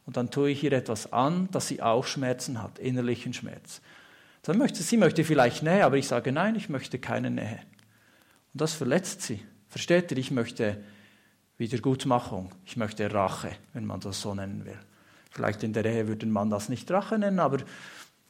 Und 0.06 0.16
dann 0.16 0.30
tue 0.30 0.50
ich 0.50 0.64
ihr 0.64 0.72
etwas 0.72 1.12
an, 1.12 1.48
dass 1.52 1.68
sie 1.68 1.82
auch 1.82 2.06
Schmerzen 2.06 2.62
hat, 2.62 2.78
innerlichen 2.78 3.32
Schmerz. 3.32 3.80
Dann 4.42 4.58
möchte 4.58 4.82
sie 4.82 4.96
möchte 4.96 5.24
vielleicht 5.24 5.62
Nähe, 5.62 5.84
aber 5.84 5.96
ich 5.96 6.08
sage 6.08 6.32
nein, 6.32 6.56
ich 6.56 6.68
möchte 6.68 6.98
keine 6.98 7.30
Nähe. 7.30 7.60
Und 8.52 8.60
das 8.60 8.72
verletzt 8.72 9.22
sie. 9.22 9.42
Versteht 9.68 10.10
ihr? 10.10 10.18
Ich 10.18 10.30
möchte 10.30 10.82
Wiedergutmachung. 11.58 12.52
Ich 12.64 12.76
möchte 12.76 13.12
Rache, 13.12 13.52
wenn 13.72 13.84
man 13.84 14.00
das 14.00 14.20
so 14.20 14.34
nennen 14.34 14.64
will. 14.64 14.78
Vielleicht 15.30 15.62
in 15.62 15.72
der 15.72 15.84
Ehe 15.84 16.08
würde 16.08 16.26
man 16.26 16.50
das 16.50 16.68
nicht 16.68 16.90
Rache 16.90 17.18
nennen, 17.18 17.38
aber 17.38 17.58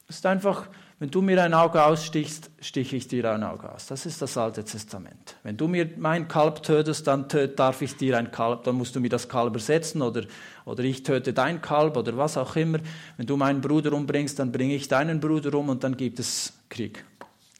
es 0.07 0.17
ist 0.17 0.25
einfach, 0.25 0.67
wenn 0.99 1.09
du 1.09 1.21
mir 1.21 1.41
ein 1.41 1.53
Auge 1.53 1.83
ausstichst, 1.83 2.51
stiche 2.59 2.95
ich 2.95 3.07
dir 3.07 3.31
ein 3.31 3.43
Auge 3.43 3.71
aus. 3.71 3.87
Das 3.87 4.05
ist 4.05 4.21
das 4.21 4.37
Alte 4.37 4.63
Testament. 4.63 5.35
Wenn 5.41 5.57
du 5.57 5.67
mir 5.67 5.89
mein 5.97 6.27
Kalb 6.27 6.61
tötest, 6.61 7.07
dann 7.07 7.27
töt, 7.27 7.57
darf 7.57 7.81
ich 7.81 7.95
dir 7.95 8.17
ein 8.17 8.29
Kalb, 8.29 8.65
dann 8.65 8.75
musst 8.75 8.95
du 8.95 8.99
mir 8.99 9.09
das 9.09 9.27
Kalb 9.27 9.55
ersetzen 9.55 10.03
oder, 10.03 10.25
oder 10.65 10.83
ich 10.83 11.01
töte 11.01 11.33
dein 11.33 11.59
Kalb 11.59 11.97
oder 11.97 12.17
was 12.17 12.37
auch 12.37 12.55
immer. 12.55 12.79
Wenn 13.17 13.25
du 13.25 13.35
meinen 13.35 13.61
Bruder 13.61 13.93
umbringst, 13.93 14.37
dann 14.37 14.51
bringe 14.51 14.75
ich 14.75 14.89
deinen 14.89 15.19
Bruder 15.19 15.57
um 15.57 15.69
und 15.69 15.83
dann 15.83 15.97
gibt 15.97 16.19
es 16.19 16.53
Krieg. 16.69 17.03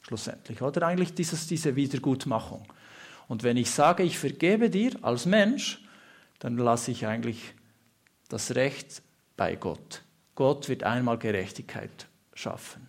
Schlussendlich. 0.03 0.61
Oder 0.61 0.85
eigentlich 0.85 1.15
dieses, 1.15 1.47
diese 1.47 1.75
Wiedergutmachung. 1.75 2.63
Und 3.27 3.43
wenn 3.43 3.57
ich 3.57 3.71
sage, 3.71 4.03
ich 4.03 4.19
vergebe 4.19 4.69
dir 4.69 4.91
als 5.01 5.25
Mensch, 5.25 5.81
dann 6.39 6.57
lasse 6.57 6.91
ich 6.91 7.07
eigentlich 7.07 7.55
das 8.29 8.55
Recht 8.55 9.01
bei 9.41 9.55
Gott. 9.55 10.03
Gott 10.35 10.69
wird 10.69 10.83
einmal 10.83 11.17
Gerechtigkeit 11.17 12.07
schaffen 12.33 12.87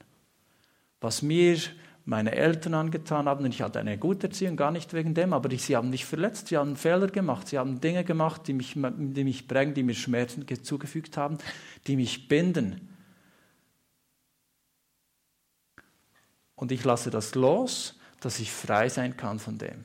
was 1.03 1.21
mir 1.21 1.59
meine 2.05 2.33
Eltern 2.33 2.75
angetan 2.75 3.27
haben. 3.27 3.45
Und 3.45 3.53
ich 3.53 3.63
hatte 3.63 3.79
eine 3.79 3.99
gute 3.99 4.29
Erziehung, 4.29 4.57
gar 4.57 4.71
nicht 4.71 4.95
wegen 4.95 5.15
dem, 5.15 5.33
aber 5.33 5.51
sie 5.57 5.77
haben 5.77 5.91
mich 5.91 6.05
verletzt, 6.05 6.49
sie 6.49 6.57
haben 6.57 6.77
Fehler 6.77 7.09
gemacht, 7.09 7.49
sie 7.49 7.59
haben 7.59 7.81
Dinge 7.81 8.05
gemacht, 8.05 8.47
die 8.47 8.55
mich, 8.55 8.75
die 8.75 9.25
mich 9.25 9.47
prägen, 9.47 9.75
die 9.75 9.83
mir 9.83 9.95
Schmerzen 9.95 10.47
zugefügt 10.65 11.17
haben, 11.17 11.39
die 11.87 11.97
mich 11.97 12.29
binden. 12.29 12.89
Und 16.55 16.73
ich 16.73 16.85
lasse 16.85 17.11
das 17.11 17.35
los, 17.35 17.99
dass 18.21 18.39
ich 18.39 18.53
frei 18.53 18.89
sein 18.89 19.17
kann 19.17 19.39
von 19.39 19.59
dem. 19.59 19.85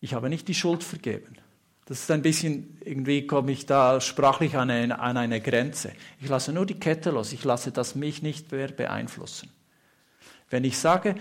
Ich 0.00 0.12
habe 0.12 0.28
nicht 0.28 0.48
die 0.48 0.54
Schuld 0.54 0.84
vergeben. 0.84 1.36
Das 1.86 2.00
ist 2.00 2.10
ein 2.10 2.22
bisschen, 2.22 2.78
irgendwie 2.82 3.26
komme 3.26 3.52
ich 3.52 3.66
da 3.66 4.00
sprachlich 4.00 4.56
an 4.56 4.70
eine, 4.70 4.98
an 4.98 5.16
eine 5.16 5.40
Grenze. 5.40 5.92
Ich 6.20 6.28
lasse 6.28 6.52
nur 6.52 6.64
die 6.64 6.78
Kette 6.78 7.10
los, 7.10 7.32
ich 7.32 7.44
lasse 7.44 7.72
das 7.72 7.94
mich 7.94 8.22
nicht 8.22 8.50
mehr 8.52 8.68
beeinflussen. 8.68 9.50
Wenn 10.48 10.64
ich 10.64 10.78
sage, 10.78 11.14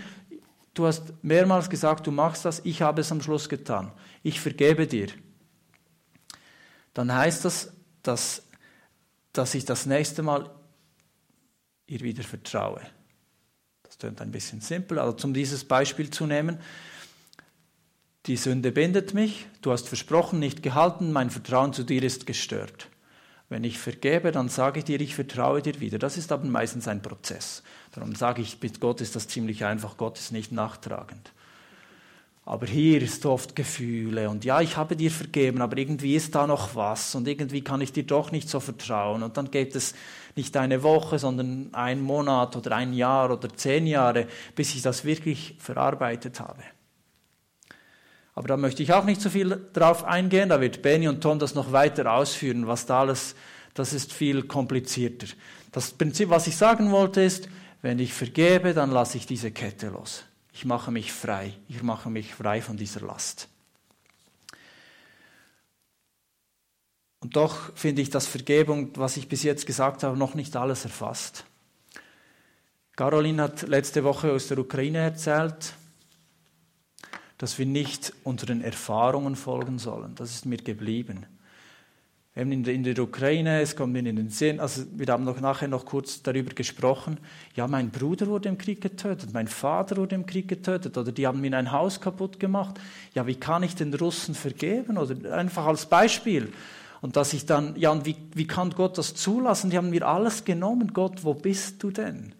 du 0.74 0.88
hast 0.88 1.14
mehrmals 1.22 1.70
gesagt, 1.70 2.08
du 2.08 2.12
machst 2.12 2.46
das, 2.46 2.62
ich 2.64 2.82
habe 2.82 3.02
es 3.02 3.12
am 3.12 3.22
Schluss 3.22 3.50
getan, 3.50 3.92
ich 4.22 4.40
vergebe 4.40 4.88
dir, 4.88 5.08
dann 6.94 7.14
heißt 7.14 7.44
das, 7.44 7.74
dass, 8.02 8.44
dass 9.34 9.56
ich 9.56 9.66
das 9.66 9.86
nächste 9.86 10.24
Mal 10.24 10.50
ihr 11.88 12.02
wieder 12.02 12.24
vertraue. 12.24 12.82
Das 13.84 13.98
klingt 13.98 14.22
ein 14.22 14.32
bisschen 14.32 14.62
simpel, 14.62 15.00
aber 15.00 15.16
um 15.24 15.34
dieses 15.34 15.66
Beispiel 15.66 16.10
zu 16.10 16.26
nehmen, 16.26 16.60
die 18.26 18.38
Sünde 18.38 18.72
bindet 18.72 19.14
mich, 19.14 19.48
du 19.62 19.72
hast 19.72 19.88
versprochen, 19.88 20.40
nicht 20.40 20.64
gehalten, 20.64 21.12
mein 21.12 21.30
Vertrauen 21.30 21.74
zu 21.74 21.84
dir 21.84 22.04
ist 22.04 22.26
gestört. 22.26 22.88
Wenn 23.50 23.66
ich 23.66 23.78
vergebe, 23.78 24.32
dann 24.32 24.50
sage 24.50 24.80
ich 24.80 24.86
dir, 24.86 25.00
ich 25.02 25.14
vertraue 25.14 25.62
dir 25.62 25.80
wieder. 25.80 26.00
Das 26.00 26.18
ist 26.18 26.32
aber 26.32 26.46
meistens 26.46 26.88
ein 26.88 27.02
Prozess. 27.02 27.64
Darum 27.92 28.16
sage 28.16 28.42
ich, 28.42 28.62
mit 28.62 28.80
Gott 28.80 29.02
ist 29.02 29.16
das 29.16 29.28
ziemlich 29.28 29.66
einfach. 29.66 29.98
Gott 29.98 30.18
ist 30.18 30.32
nicht 30.32 30.52
nachtragend. 30.52 31.34
Aber 32.46 32.66
hier 32.66 33.02
ist 33.02 33.26
oft 33.26 33.56
Gefühle 33.56 34.30
und 34.30 34.44
ja, 34.44 34.60
ich 34.60 34.76
habe 34.76 34.98
dir 34.98 35.12
vergeben, 35.12 35.62
aber 35.62 35.78
irgendwie 35.78 36.16
ist 36.16 36.36
da 36.36 36.46
noch 36.46 36.76
was 36.76 37.16
und 37.16 37.26
irgendwie 37.26 37.62
kann 37.62 37.80
ich 37.80 37.94
dir 37.94 38.04
doch 38.04 38.32
nicht 38.32 38.50
so 38.50 38.60
vertrauen. 38.60 39.24
Und 39.24 39.38
dann 39.38 39.50
geht 39.50 39.76
es 39.76 39.94
nicht 40.36 40.58
eine 40.58 40.84
Woche, 40.84 41.20
sondern 41.20 41.70
ein 41.74 42.02
Monat 42.02 42.58
oder 42.58 42.76
ein 42.76 42.92
Jahr 42.92 43.32
oder 43.32 43.48
zehn 43.56 43.88
Jahre, 43.88 44.28
bis 44.56 44.76
ich 44.76 44.82
das 44.82 45.06
wirklich 45.06 45.56
verarbeitet 45.60 46.42
habe. 46.42 46.64
Aber 48.36 48.48
da 48.48 48.58
möchte 48.58 48.82
ich 48.82 48.94
auch 48.94 49.06
nicht 49.06 49.22
so 49.22 49.30
viel 49.30 49.70
drauf 49.74 50.04
eingehen. 50.04 50.50
Da 50.50 50.60
wird 50.60 50.82
Benny 50.82 51.08
und 51.08 51.22
Tom 51.22 51.40
das 51.40 51.56
noch 51.56 51.72
weiter 51.72 52.12
ausführen, 52.12 52.68
was 52.68 52.86
da 52.86 53.02
alles, 53.02 53.36
das 53.74 53.94
ist 53.94 54.12
viel 54.12 54.44
komplizierter. 54.44 55.28
Das 55.72 55.92
Prinzip, 55.92 56.30
was 56.30 56.48
ich 56.48 56.58
sagen 56.58 56.92
wollte, 56.92 57.22
ist, 57.22 57.50
wenn 57.82 58.00
ich 58.00 58.14
vergebe, 58.14 58.74
dann 58.74 58.92
lasse 58.92 59.18
ich 59.18 59.26
diese 59.26 59.52
Kette 59.52 59.90
los. 59.90 60.24
Ich 60.54 60.66
mache 60.66 60.92
mich 60.92 61.12
frei. 61.12 61.54
Ich 61.68 61.84
mache 61.84 62.10
mich 62.10 62.34
frei 62.34 62.62
von 62.62 62.78
dieser 62.78 63.02
Last. 63.02 63.50
Und 67.20 67.36
doch 67.36 67.76
finde 67.76 68.02
ich, 68.02 68.10
dass 68.10 68.28
Vergebung, 68.28 68.92
was 68.96 69.18
ich 69.18 69.30
bis 69.30 69.44
jetzt 69.44 69.66
gesagt 69.66 70.04
habe, 70.04 70.18
noch 70.18 70.34
nicht 70.34 70.56
alles 70.56 70.84
erfasst. 70.84 71.46
Caroline 72.96 73.42
hat 73.42 73.62
letzte 73.64 74.04
Woche 74.04 74.32
aus 74.32 74.48
der 74.48 74.60
Ukraine 74.60 75.00
erzählt 75.00 75.74
dass 77.38 77.58
wir 77.60 77.66
nicht 77.66 78.14
unseren 78.24 78.62
Erfahrungen 78.62 79.36
folgen 79.36 79.80
sollen. 79.80 80.16
Das 80.16 80.32
ist 80.32 80.46
mir 80.46 80.58
geblieben. 80.58 81.26
Eben 82.36 82.52
in 82.52 82.64
der, 82.64 82.74
in 82.74 82.84
der 82.84 82.98
Ukraine, 82.98 83.62
es 83.62 83.76
kommt 83.76 83.94
mir 83.94 84.00
in 84.00 84.16
den 84.16 84.30
Sinn, 84.30 84.60
also 84.60 84.84
wir 84.96 85.06
haben 85.08 85.24
noch 85.24 85.40
nachher 85.40 85.68
noch 85.68 85.86
kurz 85.86 86.24
darüber 86.24 86.52
gesprochen, 86.56 87.20
ja, 87.56 87.68
mein 87.68 87.92
Bruder 87.92 88.26
wurde 88.26 88.50
im 88.50 88.58
Krieg 88.58 88.82
getötet, 88.82 89.34
mein 89.34 89.48
Vater 89.48 89.98
wurde 89.98 90.16
im 90.16 90.26
Krieg 90.26 90.48
getötet 90.48 90.98
oder 90.98 91.12
die 91.12 91.28
haben 91.28 91.42
mir 91.42 91.56
ein 91.56 91.72
Haus 91.72 92.02
kaputt 92.02 92.40
gemacht. 92.40 92.80
Ja, 93.14 93.28
wie 93.28 93.36
kann 93.36 93.62
ich 93.62 93.76
den 93.76 93.94
Russen 93.94 94.34
vergeben? 94.34 94.98
Oder 94.98 95.38
einfach 95.38 95.68
als 95.68 95.86
Beispiel. 95.86 96.52
Und 97.02 97.18
dass 97.18 97.34
ich 97.34 97.46
dann, 97.46 97.76
ja, 97.76 97.92
und 97.92 98.06
wie, 98.08 98.16
wie 98.34 98.48
kann 98.48 98.72
Gott 98.72 98.98
das 98.98 99.14
zulassen? 99.14 99.70
Die 99.70 99.78
haben 99.78 99.92
mir 99.92 100.08
alles 100.08 100.44
genommen. 100.44 100.92
Gott, 100.94 101.24
wo 101.24 101.36
bist 101.36 101.84
du 101.84 101.92
denn? 101.92 102.34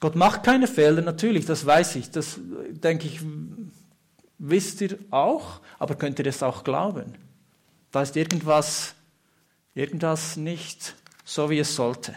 Gott 0.00 0.14
macht 0.14 0.44
keine 0.44 0.68
Fehler, 0.68 1.02
natürlich, 1.02 1.44
das 1.44 1.66
weiß 1.66 1.96
ich. 1.96 2.10
Das 2.10 2.38
denke 2.70 3.08
ich, 3.08 3.20
wisst 4.38 4.80
ihr 4.80 4.98
auch, 5.10 5.60
aber 5.78 5.94
könnt 5.94 6.18
ihr 6.18 6.26
es 6.26 6.42
auch 6.42 6.64
glauben? 6.64 7.14
Da 7.92 8.02
ist 8.02 8.16
irgendwas, 8.16 8.94
irgendwas 9.74 10.36
nicht 10.36 10.94
so, 11.24 11.50
wie 11.50 11.58
es 11.58 11.74
sollte. 11.74 12.14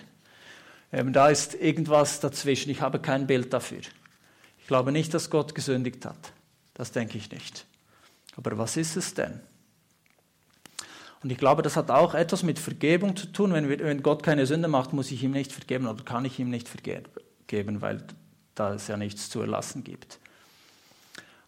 Ähm, 0.91 1.13
da 1.13 1.29
ist 1.29 1.53
irgendwas 1.53 2.19
dazwischen. 2.19 2.69
Ich 2.69 2.81
habe 2.81 2.99
kein 2.99 3.27
Bild 3.27 3.53
dafür. 3.53 3.81
Ich 4.59 4.67
glaube 4.67 4.91
nicht, 4.91 5.13
dass 5.13 5.29
Gott 5.29 5.55
gesündigt 5.55 6.05
hat. 6.05 6.33
Das 6.73 6.91
denke 6.91 7.17
ich 7.17 7.31
nicht. 7.31 7.65
Aber 8.35 8.57
was 8.57 8.77
ist 8.77 8.95
es 8.95 9.13
denn? 9.13 9.39
Und 11.21 11.31
ich 11.31 11.37
glaube, 11.37 11.61
das 11.61 11.75
hat 11.75 11.91
auch 11.91 12.13
etwas 12.13 12.43
mit 12.43 12.59
Vergebung 12.59 13.15
zu 13.15 13.27
tun. 13.27 13.53
Wenn, 13.53 13.67
wenn 13.67 14.03
Gott 14.03 14.23
keine 14.23 14.45
Sünde 14.45 14.67
macht, 14.67 14.93
muss 14.93 15.11
ich 15.11 15.21
ihm 15.23 15.31
nicht 15.31 15.51
vergeben 15.51 15.87
oder 15.87 16.03
kann 16.03 16.23
ich 16.25 16.39
ihm 16.39 16.49
nicht 16.49 16.69
vergeben, 16.69 17.81
weil 17.81 18.03
da 18.55 18.73
es 18.73 18.87
ja 18.87 18.95
nichts 18.95 19.29
zu 19.29 19.41
erlassen 19.41 19.83
gibt. 19.83 20.19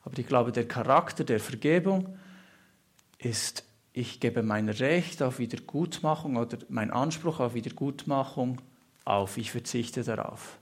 Aber 0.03 0.17
ich 0.17 0.27
glaube, 0.27 0.51
der 0.51 0.67
Charakter 0.67 1.23
der 1.23 1.39
Vergebung 1.39 2.17
ist 3.17 3.63
ich 3.93 4.19
gebe 4.21 4.41
mein 4.41 4.69
Recht 4.69 5.21
auf 5.21 5.39
Wiedergutmachung 5.39 6.37
oder 6.37 6.57
mein 6.69 6.91
Anspruch 6.91 7.39
auf 7.39 7.53
Wiedergutmachung 7.53 8.61
auf. 9.03 9.37
Ich 9.37 9.51
verzichte 9.51 10.03
darauf. 10.03 10.57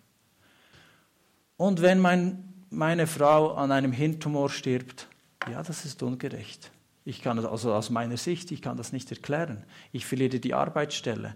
Und 1.58 1.82
wenn 1.82 2.00
mein, 2.00 2.66
meine 2.70 3.06
Frau 3.06 3.54
an 3.54 3.72
einem 3.72 3.92
Hirntumor 3.92 4.50
stirbt, 4.50 5.08
ja, 5.50 5.62
das 5.62 5.86
ist 5.86 6.02
ungerecht. 6.02 6.72
Ich 7.06 7.22
kann 7.22 7.38
das, 7.38 7.46
also 7.46 7.74
aus 7.74 7.90
meiner 7.90 8.18
Sicht, 8.18 8.52
ich 8.52 8.62
kann 8.62 8.78
das 8.78 8.94
nicht 8.94 9.12
erklären. 9.12 9.64
Ich 9.92 10.06
verliere 10.06 10.40
die 10.40 10.54
Arbeitsstelle. 10.54 11.36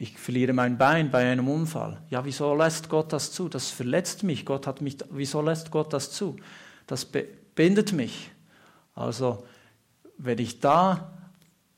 Ich 0.00 0.16
verliere 0.16 0.52
mein 0.52 0.78
Bein 0.78 1.10
bei 1.10 1.28
einem 1.28 1.48
Unfall. 1.48 2.00
Ja, 2.08 2.24
wieso 2.24 2.54
lässt 2.54 2.88
Gott 2.88 3.12
das 3.12 3.32
zu? 3.32 3.48
Das 3.48 3.70
verletzt 3.70 4.22
mich. 4.22 4.46
Gott 4.46 4.68
hat 4.68 4.80
mich. 4.80 4.98
Wieso 5.10 5.42
lässt 5.42 5.72
Gott 5.72 5.92
das 5.92 6.12
zu? 6.12 6.36
Das 6.86 7.04
bindet 7.04 7.92
mich. 7.92 8.30
Also 8.94 9.44
wenn 10.16 10.38
ich 10.38 10.60
da, 10.60 11.12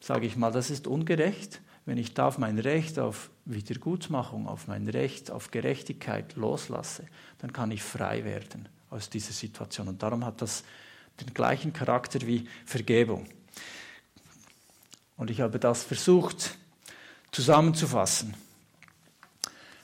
sage 0.01 0.27
ich 0.27 0.37
mal, 0.37 0.53
das 0.53 0.69
ist 0.69 0.87
ungerecht, 0.87 1.63
wenn 1.87 1.97
ich 1.97 2.13
da 2.13 2.29
auf 2.29 2.37
mein 2.37 2.59
Recht 2.59 2.99
auf 2.99 3.31
Wiedergutmachung, 3.47 4.47
auf 4.47 4.69
mein 4.69 4.87
Recht 4.89 5.31
auf 5.31 5.51
Gerechtigkeit 5.51 6.37
loslasse, 6.37 7.07
dann 7.39 7.55
kann 7.55 7.71
ich 7.71 7.83
frei 7.83 8.25
werden 8.25 8.69
aus 8.91 9.09
dieser 9.09 9.33
Situation. 9.33 9.89
Und 9.89 10.03
darum 10.03 10.27
hat 10.27 10.43
das 10.43 10.63
den 11.21 11.33
gleichen 11.33 11.73
Charakter 11.73 12.21
wie 12.27 12.47
Vergebung. 12.67 13.27
Und 15.17 15.31
ich 15.31 15.41
habe 15.41 15.59
das 15.59 15.85
versucht 15.85 16.57
zusammenzufassen 17.33 18.35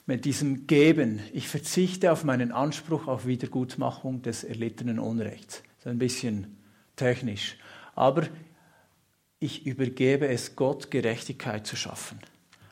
mit 0.07 0.25
diesem 0.25 0.67
Geben. 0.67 1.21
Ich 1.33 1.49
verzichte 1.49 2.13
auf 2.13 2.25
meinen 2.25 2.53
Anspruch 2.53 3.09
auf 3.09 3.27
Wiedergutmachung 3.27 4.23
des 4.23 4.45
erlittenen 4.45 4.99
Unrechts. 4.99 5.63
Das 5.79 5.87
ist 5.87 5.87
ein 5.87 5.99
bisschen 5.99 6.57
technisch. 6.95 7.57
Aber 7.95 8.29
ich 9.39 9.67
übergebe 9.67 10.29
es 10.29 10.57
Gott, 10.57 10.91
Gerechtigkeit 10.91 11.67
zu 11.67 11.77
schaffen. 11.77 12.19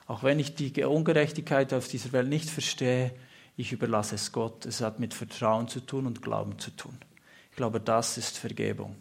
Auch 0.07 0.23
wenn 0.23 0.39
ich 0.39 0.55
die 0.55 0.85
Ungerechtigkeit 0.85 1.73
auf 1.73 1.89
dieser 1.89 2.13
Welt 2.13 2.29
nicht 2.29 2.49
verstehe, 2.49 3.13
ich 3.57 3.73
überlasse 3.73 4.17
es 4.17 4.33
Gott. 4.33 4.67
Es 4.67 4.81
hat 4.81 5.01
mit 5.01 5.15
Vertrauen 5.15 5.69
zu 5.69 5.81
tun 5.81 6.07
und 6.07 6.23
Glauben 6.23 6.59
zu 6.59 6.71
tun. 6.71 6.97
Ich 7.51 7.57
glaube, 7.57 7.81
das 7.81 8.19
ist 8.19 8.39
Vergebung. 8.39 8.97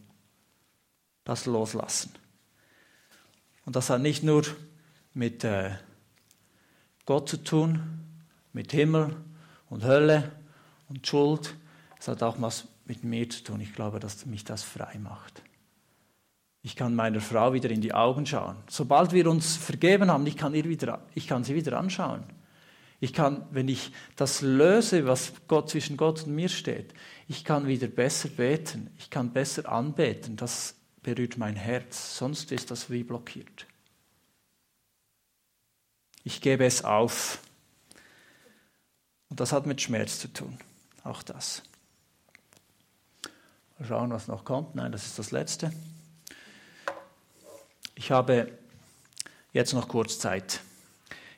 Das 1.24 1.46
Loslassen. 1.46 2.12
Und 3.66 3.76
das 3.76 3.90
hat 3.90 4.02
nicht 4.02 4.24
nur 4.24 4.44
mit 5.14 5.44
äh, 5.44 5.72
Gott 7.06 7.30
zu 7.30 7.38
tun, 7.38 7.82
mit 8.54 8.72
Himmel 8.72 9.16
und 9.70 9.84
Hölle 9.84 10.32
und 10.90 11.06
Schuld. 11.06 11.56
Es 12.00 12.08
hat 12.08 12.24
auch 12.24 12.36
was 12.40 12.68
mit 12.86 13.04
mir 13.04 13.30
zu 13.30 13.44
tun. 13.44 13.62
Ich 13.62 13.74
glaube, 13.74 14.00
dass 14.00 14.26
mich 14.26 14.44
das 14.44 14.64
frei 14.64 14.98
macht. 15.00 15.42
Ich 16.62 16.76
kann 16.76 16.96
meiner 16.96 17.20
Frau 17.20 17.54
wieder 17.54 17.70
in 17.70 17.82
die 17.82 17.94
Augen 17.94 18.26
schauen. 18.26 18.56
Sobald 18.70 19.12
wir 19.12 19.30
uns 19.30 19.58
vergeben 19.58 20.10
haben, 20.10 20.26
ich 20.26 20.38
kann, 20.38 20.56
ihr 20.56 20.64
wieder, 20.64 21.02
ich 21.14 21.28
kann 21.28 21.44
sie 21.44 21.56
wieder 21.56 21.78
anschauen. 21.78 22.24
Ich 23.02 23.12
kann, 23.12 23.46
wenn 23.52 23.68
ich 23.68 23.92
das 24.16 24.42
löse, 24.42 25.06
was 25.06 25.34
Gott 25.50 25.70
zwischen 25.70 25.98
Gott 25.98 26.24
und 26.24 26.36
mir 26.36 26.48
steht, 26.48 26.94
ich 27.28 27.44
kann 27.44 27.68
wieder 27.68 27.88
besser 27.88 28.30
beten. 28.30 28.92
Ich 28.98 29.10
kann 29.10 29.34
besser 29.34 29.70
anbeten. 29.70 30.38
Das 30.38 30.76
berührt 31.02 31.38
mein 31.38 31.58
Herz. 31.58 32.18
Sonst 32.18 32.54
ist 32.54 32.72
das 32.72 32.90
wie 32.90 33.04
blockiert. 33.04 33.68
Ich 36.24 36.42
gebe 36.42 36.66
es 36.66 36.84
auf. 36.84 37.40
Und 39.30 39.40
das 39.40 39.52
hat 39.52 39.66
mit 39.66 39.82
Schmerz 39.82 40.20
zu 40.20 40.28
tun. 40.28 40.58
Auch 41.04 41.24
das. 41.24 41.64
Mal 43.78 43.88
schauen, 43.88 44.12
was 44.12 44.28
noch 44.28 44.46
kommt. 44.46 44.76
Nein, 44.76 44.92
das 44.92 45.06
ist 45.06 45.20
das 45.20 45.32
Letzte. 45.32 45.74
Ich 47.96 48.12
habe 48.12 48.52
jetzt 49.52 49.74
noch 49.74 49.88
kurz 49.88 50.20
Zeit. 50.20 50.62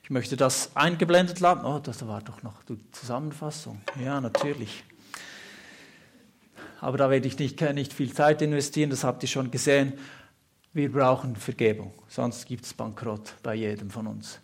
Ich 0.02 0.10
möchte 0.10 0.36
das 0.36 0.74
eingeblendet 0.76 1.40
lassen. 1.40 1.64
Oh, 1.64 1.80
das 1.80 2.06
war 2.06 2.22
doch 2.22 2.42
noch 2.42 2.62
die 2.64 2.78
Zusammenfassung. 2.92 3.80
Ja, 4.00 4.20
natürlich. 4.20 4.84
Aber 6.80 6.98
da 6.98 7.10
werde 7.10 7.26
ich 7.26 7.38
nicht, 7.38 7.60
nicht 7.60 7.92
viel 7.92 8.12
Zeit 8.12 8.42
investieren, 8.42 8.90
das 8.90 9.02
habt 9.02 9.22
ihr 9.24 9.28
schon 9.28 9.50
gesehen. 9.50 9.94
Wir 10.72 10.92
brauchen 10.92 11.34
Vergebung, 11.34 11.92
sonst 12.06 12.46
gibt 12.46 12.66
es 12.66 12.74
Bankrott 12.74 13.34
bei 13.42 13.54
jedem 13.54 13.90
von 13.90 14.06
uns. 14.06 14.38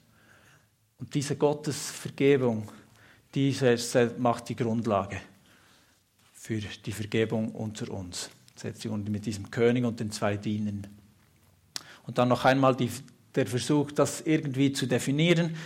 Und 1.03 1.13
diese 1.17 1.35
Gottesvergebung, 1.35 2.71
diese 3.35 3.77
macht 4.19 4.49
die 4.49 4.55
Grundlage 4.55 5.21
für 6.33 6.59
die 6.59 6.93
Vergebung 6.93 7.51
unter 7.51 7.91
uns. 7.91 8.31
Mit 8.63 9.27
diesem 9.27 9.51
König 9.51 9.85
und 9.85 9.99
den 9.99 10.13
zwei 10.13 10.37
Dienern. 10.37 10.87
Und 12.07 12.19
dann 12.19 12.29
noch 12.29 12.45
einmal 12.45 12.77
die, 12.77 12.89
der 13.35 13.49
Versuch, 13.49 13.91
das 13.91 14.21
irgendwie 14.21 14.73
zu 14.73 14.87
definieren. 14.87 15.57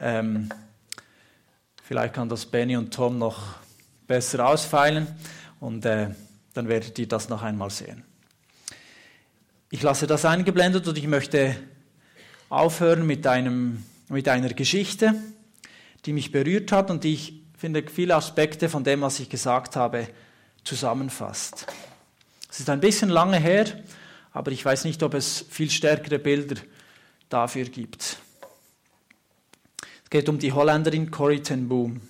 Ähm, 0.00 0.48
vielleicht 1.82 2.14
kann 2.14 2.30
das 2.30 2.46
Benny 2.46 2.78
und 2.78 2.94
Tom 2.94 3.18
noch 3.18 3.56
besser 4.06 4.48
ausfeilen 4.48 5.06
und 5.60 5.84
äh, 5.84 6.08
dann 6.54 6.68
werdet 6.68 6.98
ihr 6.98 7.06
das 7.06 7.28
noch 7.28 7.42
einmal 7.42 7.68
sehen. 7.68 8.02
Ich 9.68 9.82
lasse 9.82 10.06
das 10.06 10.24
eingeblendet 10.24 10.88
und 10.88 10.96
ich 10.96 11.06
möchte 11.06 11.54
aufhören 12.48 13.06
mit, 13.06 13.26
einem, 13.26 13.84
mit 14.08 14.28
einer 14.28 14.50
Geschichte, 14.50 15.14
die 16.04 16.12
mich 16.12 16.32
berührt 16.32 16.72
hat 16.72 16.90
und 16.90 17.04
die 17.04 17.14
ich 17.14 17.44
finde 17.56 17.84
viele 17.90 18.14
Aspekte 18.14 18.68
von 18.68 18.84
dem, 18.84 19.00
was 19.00 19.20
ich 19.20 19.28
gesagt 19.30 19.76
habe, 19.76 20.08
zusammenfasst. 20.64 21.66
Es 22.50 22.60
ist 22.60 22.68
ein 22.68 22.80
bisschen 22.80 23.08
lange 23.08 23.38
her, 23.38 23.66
aber 24.32 24.50
ich 24.52 24.64
weiß 24.64 24.84
nicht, 24.84 25.02
ob 25.02 25.14
es 25.14 25.44
viel 25.48 25.70
stärkere 25.70 26.18
Bilder 26.18 26.60
dafür 27.28 27.64
gibt. 27.64 28.18
Es 30.04 30.10
geht 30.10 30.28
um 30.28 30.38
die 30.38 30.52
Holländerin 30.52 31.10
Corrie 31.10 31.40
ten 31.40 31.68
Boom. 31.68 32.00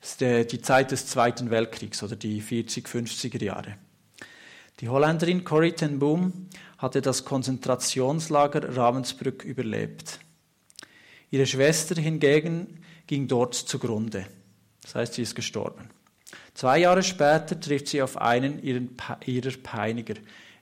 Das 0.00 0.20
ist 0.20 0.52
die 0.52 0.60
Zeit 0.60 0.90
des 0.90 1.06
Zweiten 1.06 1.50
Weltkriegs 1.50 2.02
oder 2.02 2.16
die 2.16 2.40
40, 2.40 2.86
50er 2.86 3.42
Jahre. 3.42 3.76
Die 4.80 4.88
Holländerin 4.88 5.44
Corrie 5.44 5.72
ten 5.72 5.98
Boom 5.98 6.48
hatte 6.78 7.00
das 7.00 7.24
Konzentrationslager 7.24 8.76
Ravensbrück 8.76 9.44
überlebt. 9.44 10.18
Ihre 11.34 11.46
Schwester 11.46 12.00
hingegen 12.00 12.78
ging 13.08 13.26
dort 13.26 13.56
zugrunde. 13.56 14.24
Das 14.82 14.94
heißt, 14.94 15.14
sie 15.14 15.22
ist 15.22 15.34
gestorben. 15.34 15.88
Zwei 16.54 16.78
Jahre 16.78 17.02
später 17.02 17.58
trifft 17.58 17.88
sie 17.88 18.02
auf 18.02 18.16
einen 18.18 18.62
ihrer 18.62 19.50
Peiniger, 19.60 20.14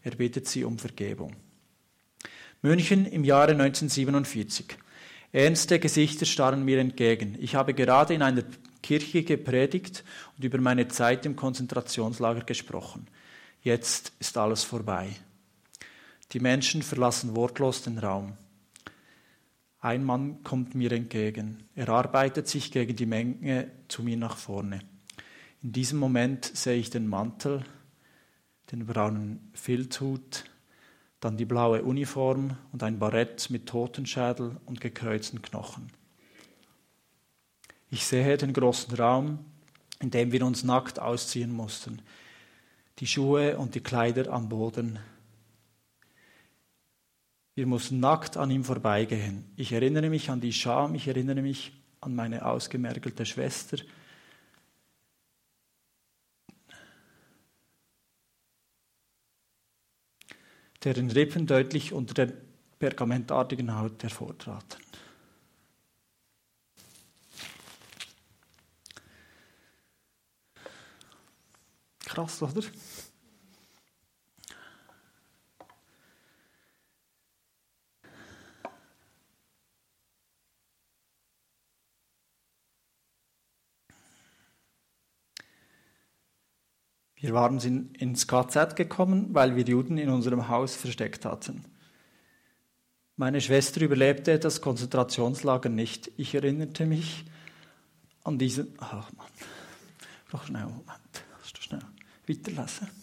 er 0.03 0.11
bittet 0.13 0.49
sie 0.49 0.65
um 0.65 0.79
Vergebung. 0.79 1.37
München 2.63 3.05
im 3.05 3.23
Jahre 3.23 3.53
1947. 3.53 4.79
Ernste 5.31 5.79
Gesichter 5.79 6.25
starren 6.25 6.65
mir 6.65 6.79
entgegen. 6.79 7.37
Ich 7.39 7.55
habe 7.55 7.75
gerade 7.75 8.15
in 8.15 8.23
einer 8.23 8.45
Kirche 8.83 9.25
gepredigt 9.25 10.05
und 10.39 10.45
über 10.45 10.59
meine 10.59 10.89
Zeit 10.89 11.27
im 11.27 11.37
Konzentrationslager 11.37 12.45
gesprochen. 12.45 13.09
Jetzt 13.61 14.15
ist 14.21 14.39
alles 14.39 14.65
vorbei. 14.65 15.11
Die 16.33 16.41
Menschen 16.41 16.81
verlassen 16.81 17.37
wortlos 17.37 17.83
den 17.83 17.99
Raum. 17.99 18.39
Ein 19.83 20.05
Mann 20.05 20.45
kommt 20.45 20.77
mir 20.77 20.93
entgegen. 20.93 21.65
Er 21.75 21.89
arbeitet 21.89 22.47
sich 22.47 22.71
gegen 22.71 22.95
die 22.95 23.05
Menge 23.05 23.69
zu 23.89 24.05
mir 24.05 24.17
nach 24.17 24.37
vorne. 24.37 24.79
In 25.61 25.73
diesem 25.73 25.99
Moment 25.99 26.45
sehe 26.45 26.77
ich 26.77 26.91
den 26.91 27.09
Mantel, 27.09 27.65
den 28.71 28.87
braunen 28.87 29.51
Filzhut, 29.55 30.45
dann 31.19 31.37
die 31.37 31.45
blaue 31.45 31.83
Uniform 31.83 32.57
und 32.71 32.85
ein 32.85 33.01
Barett 33.01 33.51
mit 33.51 33.67
Totenschädel 33.67 34.57
und 34.67 34.81
gekreuzten 34.81 35.43
Knochen. 35.43 35.91
Ich 37.91 38.07
sehe 38.07 38.37
den 38.37 38.53
großen 38.53 38.95
Raum, 38.95 39.41
in 39.99 40.13
dem 40.13 40.31
wir 40.31 40.47
uns 40.47 40.63
nackt 40.63 41.01
ausziehen 41.01 41.51
mussten, 41.51 42.03
die 43.01 43.09
Schuhe 43.09 43.59
und 43.59 43.75
die 43.75 43.81
Kleider 43.81 44.33
am 44.33 44.49
Boden. 44.49 45.01
Wir 47.55 47.67
mussten 47.67 48.01
nackt 48.01 48.37
an 48.37 48.51
ihm 48.51 48.65
vorbeigehen. 48.65 49.53
Ich 49.57 49.73
erinnere 49.73 50.09
mich 50.09 50.31
an 50.31 50.41
die 50.41 50.53
Scham, 50.53 50.95
ich 50.95 51.07
erinnere 51.07 51.43
mich 51.43 51.73
an 52.01 52.15
meine 52.15 52.47
ausgemergelte 52.47 53.27
Schwester, 53.27 53.77
deren 60.83 61.11
Rippen 61.11 61.47
deutlich 61.47 61.93
unter 61.93 62.15
der 62.15 62.33
pergamentartigen 62.79 63.79
Haut 63.79 64.03
hervortraten. 64.03 64.81
Krass, 72.01 72.43
oder? 72.43 72.63
Wir 87.33 87.39
waren 87.39 87.95
ins 87.95 88.27
KZ 88.27 88.77
gekommen, 88.77 89.29
weil 89.31 89.57
wir 89.57 89.65
Juden 89.65 89.97
in 89.97 90.11
unserem 90.11 90.49
Haus 90.49 90.77
versteckt 90.77 91.25
hatten. 91.25 91.65
Meine 93.17 93.41
Schwester 93.41 93.81
überlebte 93.81 94.39
das 94.39 94.61
Konzentrationslager 94.61 95.71
nicht. 95.71 96.13
Ich 96.19 96.35
erinnerte 96.35 96.85
mich 96.85 97.25
an 98.23 98.37
diesen. 98.37 98.75
Ach 98.81 99.11
Mann, 99.17 99.27
doch 100.31 100.45
schnell, 100.45 100.65
Moment. 100.65 101.25
Kannst 101.39 101.57
du 101.57 101.63
schnell 101.63 101.81
weiterlesen? 102.29 103.02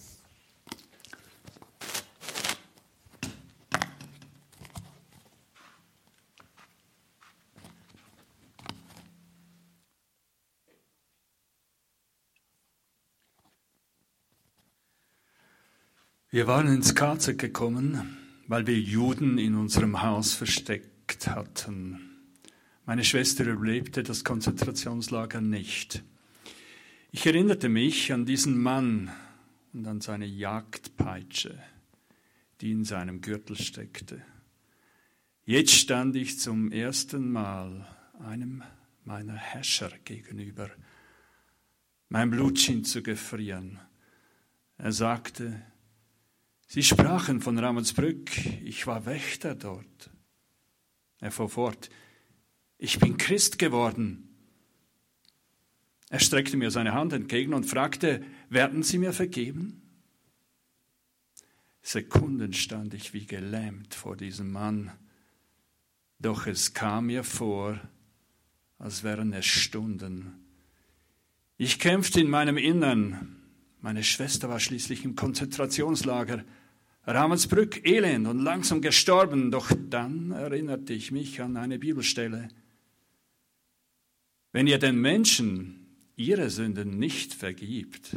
Wir 16.32 16.46
waren 16.46 16.68
ins 16.68 16.94
KZ 16.94 17.40
gekommen, 17.40 18.16
weil 18.46 18.68
wir 18.68 18.80
Juden 18.80 19.40
in 19.40 19.56
unserem 19.56 20.04
Haus 20.04 20.32
versteckt 20.32 21.28
hatten. 21.28 22.20
Meine 22.86 23.04
Schwester 23.04 23.46
überlebte 23.46 24.04
das 24.04 24.24
Konzentrationslager 24.24 25.42
nicht. 25.42 26.04
Ich 27.12 27.26
erinnerte 27.26 27.68
mich 27.68 28.14
an 28.14 28.28
diesen 28.28 28.62
Mann 28.62 29.12
und 29.74 29.88
an 29.88 30.02
seine 30.02 30.28
Jagdpeitsche, 30.28 31.58
die 32.62 32.74
in 32.74 32.84
seinem 32.84 33.22
Gürtel 33.22 33.56
steckte. 33.56 34.22
Jetzt 35.46 35.74
stand 35.74 36.16
ich 36.16 36.40
zum 36.40 36.72
ersten 36.72 37.32
Mal 37.32 37.88
einem 38.20 38.62
meiner 39.04 39.36
Herrscher 39.36 39.90
gegenüber. 40.06 40.70
Mein 42.08 42.30
Blut 42.30 42.60
schien 42.60 42.84
zu 42.84 43.02
gefrieren. 43.02 43.80
Er 44.78 44.92
sagte, 44.92 45.60
Sie 46.72 46.84
sprachen 46.84 47.42
von 47.42 47.58
Ravensbrück, 47.58 48.30
ich 48.64 48.86
war 48.86 49.08
Wächter 49.08 49.56
dort. 49.56 50.12
Er 51.20 51.32
fuhr 51.32 51.50
fort, 51.50 51.90
ich 52.78 53.00
bin 53.00 53.18
Christ 53.18 53.58
geworden. 53.58 54.30
Er 56.10 56.20
streckte 56.20 56.58
mir 56.58 56.70
seine 56.70 56.94
Hand 56.94 57.12
entgegen 57.12 57.56
und 57.56 57.66
fragte, 57.66 58.24
werden 58.50 58.84
Sie 58.84 59.00
mir 59.00 59.14
vergeben? 59.14 59.82
Sekunden 61.82 62.54
stand 62.54 62.94
ich 62.94 63.16
wie 63.16 63.26
gelähmt 63.26 63.96
vor 63.96 64.16
diesem 64.16 64.52
Mann, 64.52 64.92
doch 66.20 66.46
es 66.46 66.76
kam 66.76 67.08
mir 67.08 67.24
vor, 67.24 67.80
als 68.78 69.02
wären 69.02 69.34
es 69.34 69.48
Stunden. 69.48 70.36
Ich 71.58 71.80
kämpfte 71.80 72.22
in 72.22 72.30
meinem 72.30 72.58
Innern. 72.58 73.38
Meine 73.82 74.04
Schwester 74.04 74.50
war 74.50 74.60
schließlich 74.60 75.04
im 75.04 75.16
Konzentrationslager. 75.16 76.44
Ravensbrück 77.10 77.88
elend 77.88 78.28
und 78.28 78.40
langsam 78.40 78.82
gestorben, 78.82 79.50
doch 79.50 79.72
dann 79.90 80.30
erinnerte 80.30 80.94
ich 80.94 81.12
mich 81.12 81.42
an 81.42 81.58
eine 81.58 81.80
Bibelstelle. 81.80 82.50
Wenn 84.52 84.68
ihr 84.68 84.78
den 84.78 85.02
Menschen 85.02 85.88
ihre 86.16 86.52
Sünden 86.52 87.00
nicht 87.00 87.34
vergibt, 87.34 88.16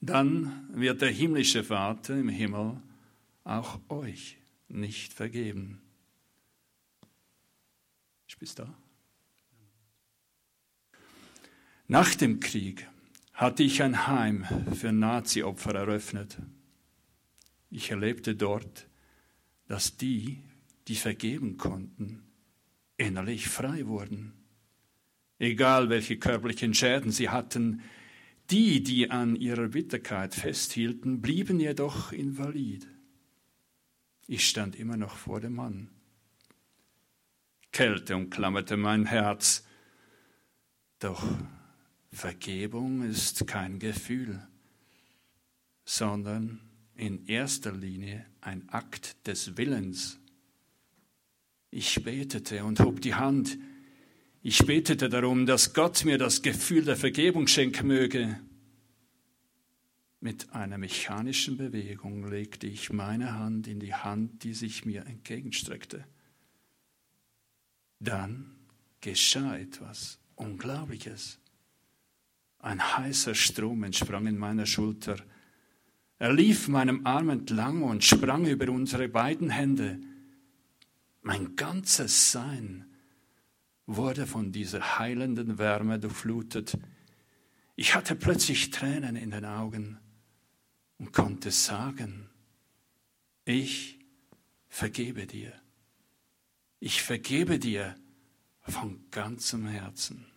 dann 0.00 0.68
wird 0.72 1.02
der 1.02 1.10
himmlische 1.10 1.62
Vater 1.62 2.18
im 2.18 2.30
Himmel 2.30 2.80
auch 3.44 3.78
euch 3.90 4.38
nicht 4.68 5.12
vergeben. 5.12 5.82
Ich 8.26 8.38
bin 8.38 8.48
da. 8.54 8.74
Nach 11.88 12.14
dem 12.14 12.40
Krieg 12.40 12.88
hatte 13.34 13.64
ich 13.64 13.82
ein 13.82 14.06
Heim 14.06 14.46
für 14.74 14.92
Nazi-Opfer 14.92 15.74
eröffnet. 15.74 16.38
Ich 17.70 17.90
erlebte 17.90 18.34
dort, 18.34 18.88
dass 19.66 19.96
die, 19.96 20.42
die 20.88 20.96
vergeben 20.96 21.56
konnten, 21.56 22.22
innerlich 22.96 23.48
frei 23.48 23.86
wurden. 23.86 24.32
Egal 25.38 25.88
welche 25.88 26.18
körperlichen 26.18 26.74
Schäden 26.74 27.12
sie 27.12 27.28
hatten, 27.28 27.82
die, 28.50 28.82
die 28.82 29.10
an 29.10 29.36
ihrer 29.36 29.68
Bitterkeit 29.68 30.34
festhielten, 30.34 31.20
blieben 31.20 31.60
jedoch 31.60 32.12
invalid. 32.12 32.88
Ich 34.26 34.48
stand 34.48 34.76
immer 34.76 34.96
noch 34.96 35.16
vor 35.16 35.40
dem 35.40 35.54
Mann. 35.54 35.88
Kälte 37.72 38.16
umklammerte 38.16 38.76
mein 38.76 39.06
Herz. 39.06 39.64
Doch 40.98 41.24
Vergebung 42.10 43.04
ist 43.04 43.46
kein 43.46 43.78
Gefühl, 43.78 44.46
sondern 45.84 46.60
in 47.00 47.26
erster 47.26 47.72
Linie 47.72 48.26
ein 48.42 48.68
Akt 48.68 49.26
des 49.26 49.56
Willens. 49.56 50.18
Ich 51.70 52.04
betete 52.04 52.62
und 52.64 52.78
hob 52.80 53.00
die 53.00 53.14
Hand. 53.14 53.56
Ich 54.42 54.66
betete 54.66 55.08
darum, 55.08 55.46
dass 55.46 55.72
Gott 55.72 56.04
mir 56.04 56.18
das 56.18 56.42
Gefühl 56.42 56.84
der 56.84 56.96
Vergebung 56.96 57.46
schenken 57.46 57.86
möge. 57.86 58.38
Mit 60.20 60.52
einer 60.52 60.76
mechanischen 60.76 61.56
Bewegung 61.56 62.28
legte 62.28 62.66
ich 62.66 62.92
meine 62.92 63.38
Hand 63.38 63.66
in 63.66 63.80
die 63.80 63.94
Hand, 63.94 64.44
die 64.44 64.52
sich 64.52 64.84
mir 64.84 65.06
entgegenstreckte. 65.06 66.04
Dann 67.98 68.50
geschah 69.00 69.56
etwas 69.56 70.18
Unglaubliches. 70.34 71.38
Ein 72.58 72.82
heißer 72.82 73.34
Strom 73.34 73.84
entsprang 73.84 74.26
in 74.26 74.36
meiner 74.36 74.66
Schulter. 74.66 75.16
Er 76.20 76.34
lief 76.34 76.68
meinem 76.68 77.06
Arm 77.06 77.30
entlang 77.30 77.82
und 77.82 78.04
sprang 78.04 78.44
über 78.44 78.70
unsere 78.70 79.08
beiden 79.08 79.48
Hände. 79.48 79.98
Mein 81.22 81.56
ganzes 81.56 82.30
Sein 82.30 82.84
wurde 83.86 84.26
von 84.26 84.52
dieser 84.52 84.98
heilenden 84.98 85.56
Wärme 85.56 85.98
durchflutet. 85.98 86.78
Ich 87.74 87.94
hatte 87.94 88.14
plötzlich 88.16 88.68
Tränen 88.68 89.16
in 89.16 89.30
den 89.30 89.46
Augen 89.46 89.98
und 90.98 91.14
konnte 91.14 91.50
sagen, 91.50 92.28
ich 93.46 93.98
vergebe 94.68 95.26
dir. 95.26 95.54
Ich 96.80 97.00
vergebe 97.00 97.58
dir 97.58 97.94
von 98.60 99.06
ganzem 99.10 99.66
Herzen. 99.66 100.29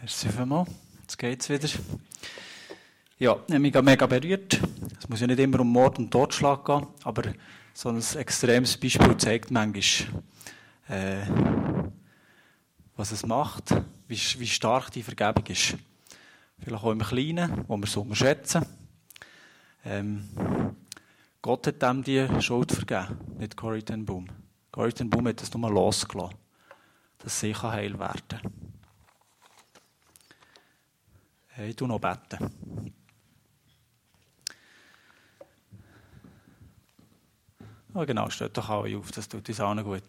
Merci 0.00 0.28
vielmals. 0.28 0.68
Jetzt 1.00 1.18
geht's 1.18 1.48
wieder. 1.48 1.68
Ja, 3.18 3.36
ich 3.46 3.54
habe 3.54 3.58
mich 3.58 3.82
mega 3.82 4.06
berührt. 4.06 4.60
Es 4.98 5.08
muss 5.08 5.20
ja 5.20 5.26
nicht 5.26 5.38
immer 5.38 5.60
um 5.60 5.72
Mord 5.72 5.98
und 5.98 6.10
Totschlag 6.10 6.64
gehen, 6.64 6.86
aber 7.04 7.22
so 7.72 7.88
ein 7.88 8.02
extremes 8.16 8.76
Beispiel 8.76 9.16
zeigt 9.16 9.50
manchmal, 9.50 10.22
äh, 10.88 11.26
was 12.96 13.12
es 13.12 13.24
macht, 13.24 13.74
wie, 14.06 14.18
wie 14.38 14.46
stark 14.46 14.90
die 14.90 15.02
Vergebung 15.02 15.46
ist. 15.46 15.76
Vielleicht 16.58 16.84
auch 16.84 16.90
im 16.90 17.02
Kleinen, 17.02 17.64
wo 17.66 17.76
wir 17.76 17.84
es 17.84 17.96
unterschätzen. 17.96 18.66
Ähm, 19.84 20.28
Gott 21.40 21.66
hat 21.66 21.80
dem 21.80 22.02
die 22.02 22.26
Schuld 22.40 22.72
vergeben, 22.72 23.18
nicht 23.38 23.56
Corrie 23.56 23.82
ten 23.82 24.04
Boom. 24.04 24.26
Corrie 24.72 24.92
ten 24.92 25.08
Boom 25.08 25.28
hat 25.28 25.42
es 25.42 25.54
nur 25.54 25.70
losgelassen, 25.70 26.36
dass 27.18 27.40
sie 27.40 27.54
heil 27.54 27.98
werden 27.98 28.22
kann. 28.28 28.65
Hey, 31.58 31.72
du 31.72 31.86
noch 31.86 31.98
beten. 31.98 32.50
Oh, 37.94 38.04
genau, 38.04 38.28
steht 38.28 38.54
doch 38.58 38.68
alle 38.68 38.98
auf, 38.98 39.10
das 39.10 39.26
tut 39.26 39.48
uns 39.48 39.58
auch 39.58 39.72
noch 39.72 39.84
gut. 39.84 40.02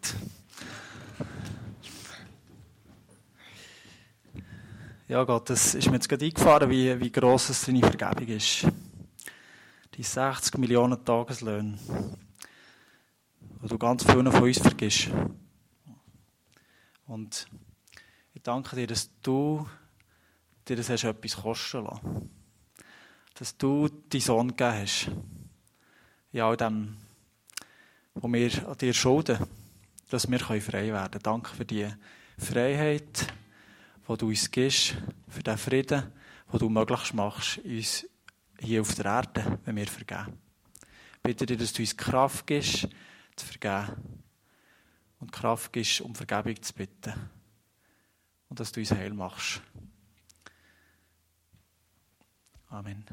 Ja, 5.08 5.24
Gott, 5.24 5.48
das 5.48 5.74
ist 5.74 5.86
mir 5.86 5.94
jetzt 5.94 6.10
gerade 6.10 6.26
eingefahren, 6.26 6.68
wie, 6.68 7.00
wie 7.00 7.10
gross 7.10 7.48
es 7.48 7.64
deine 7.64 7.80
Vergebung 7.80 8.28
ist. 8.28 8.66
Die 9.94 10.02
60 10.02 10.58
Millionen 10.58 11.02
Tageslöhne, 11.02 11.78
wo 13.60 13.68
du 13.68 13.78
ganz 13.78 14.04
vielen 14.04 14.30
von 14.30 14.42
uns 14.42 14.58
vergisst. 14.58 15.08
Und 17.06 17.46
ich 18.34 18.42
danke 18.42 18.76
dir, 18.76 18.86
dass 18.86 19.08
du 19.22 19.66
dir 20.68 20.76
das 20.76 20.90
hast 20.90 21.04
etwas 21.04 21.36
kosten 21.36 21.84
lassen. 21.84 22.30
Dass 23.34 23.56
du 23.56 23.88
deinen 23.88 24.20
Sohn 24.20 24.48
gegeben 24.48 24.82
hast. 24.82 25.10
In 26.32 26.40
all 26.40 26.56
dem, 26.56 26.96
was 28.14 28.32
wir 28.32 28.68
an 28.68 28.78
dir 28.78 28.92
schulden, 28.92 29.38
dass 30.10 30.30
wir 30.30 30.40
frei 30.40 30.60
werden 30.60 31.10
können. 31.10 31.22
Danke 31.22 31.54
für 31.54 31.64
die 31.64 31.88
Freiheit, 32.36 33.32
die 34.08 34.16
du 34.16 34.28
uns 34.28 34.50
gibst, 34.50 34.96
für 35.28 35.42
den 35.42 35.58
Frieden, 35.58 36.12
den 36.52 36.58
du 36.58 36.68
möglich 36.68 37.12
machst, 37.14 37.58
uns 37.58 38.06
hier 38.58 38.80
auf 38.80 38.94
der 38.94 39.04
Erde, 39.06 39.58
wenn 39.64 39.76
wir 39.76 39.86
vergeben. 39.86 40.38
Bitte 41.22 41.46
dir, 41.46 41.56
dass 41.56 41.72
du 41.72 41.82
uns 41.82 41.96
Kraft 41.96 42.46
gibst, 42.46 42.88
zu 43.36 43.46
vergeben. 43.46 44.24
Und 45.20 45.32
Kraft 45.32 45.72
gibst, 45.72 46.00
um 46.00 46.14
Vergebung 46.14 46.60
zu 46.62 46.72
bitten. 46.74 47.12
Und 48.48 48.60
dass 48.60 48.72
du 48.72 48.80
uns 48.80 48.92
heil 48.92 49.12
machst. 49.12 49.60
Amen. 52.70 53.04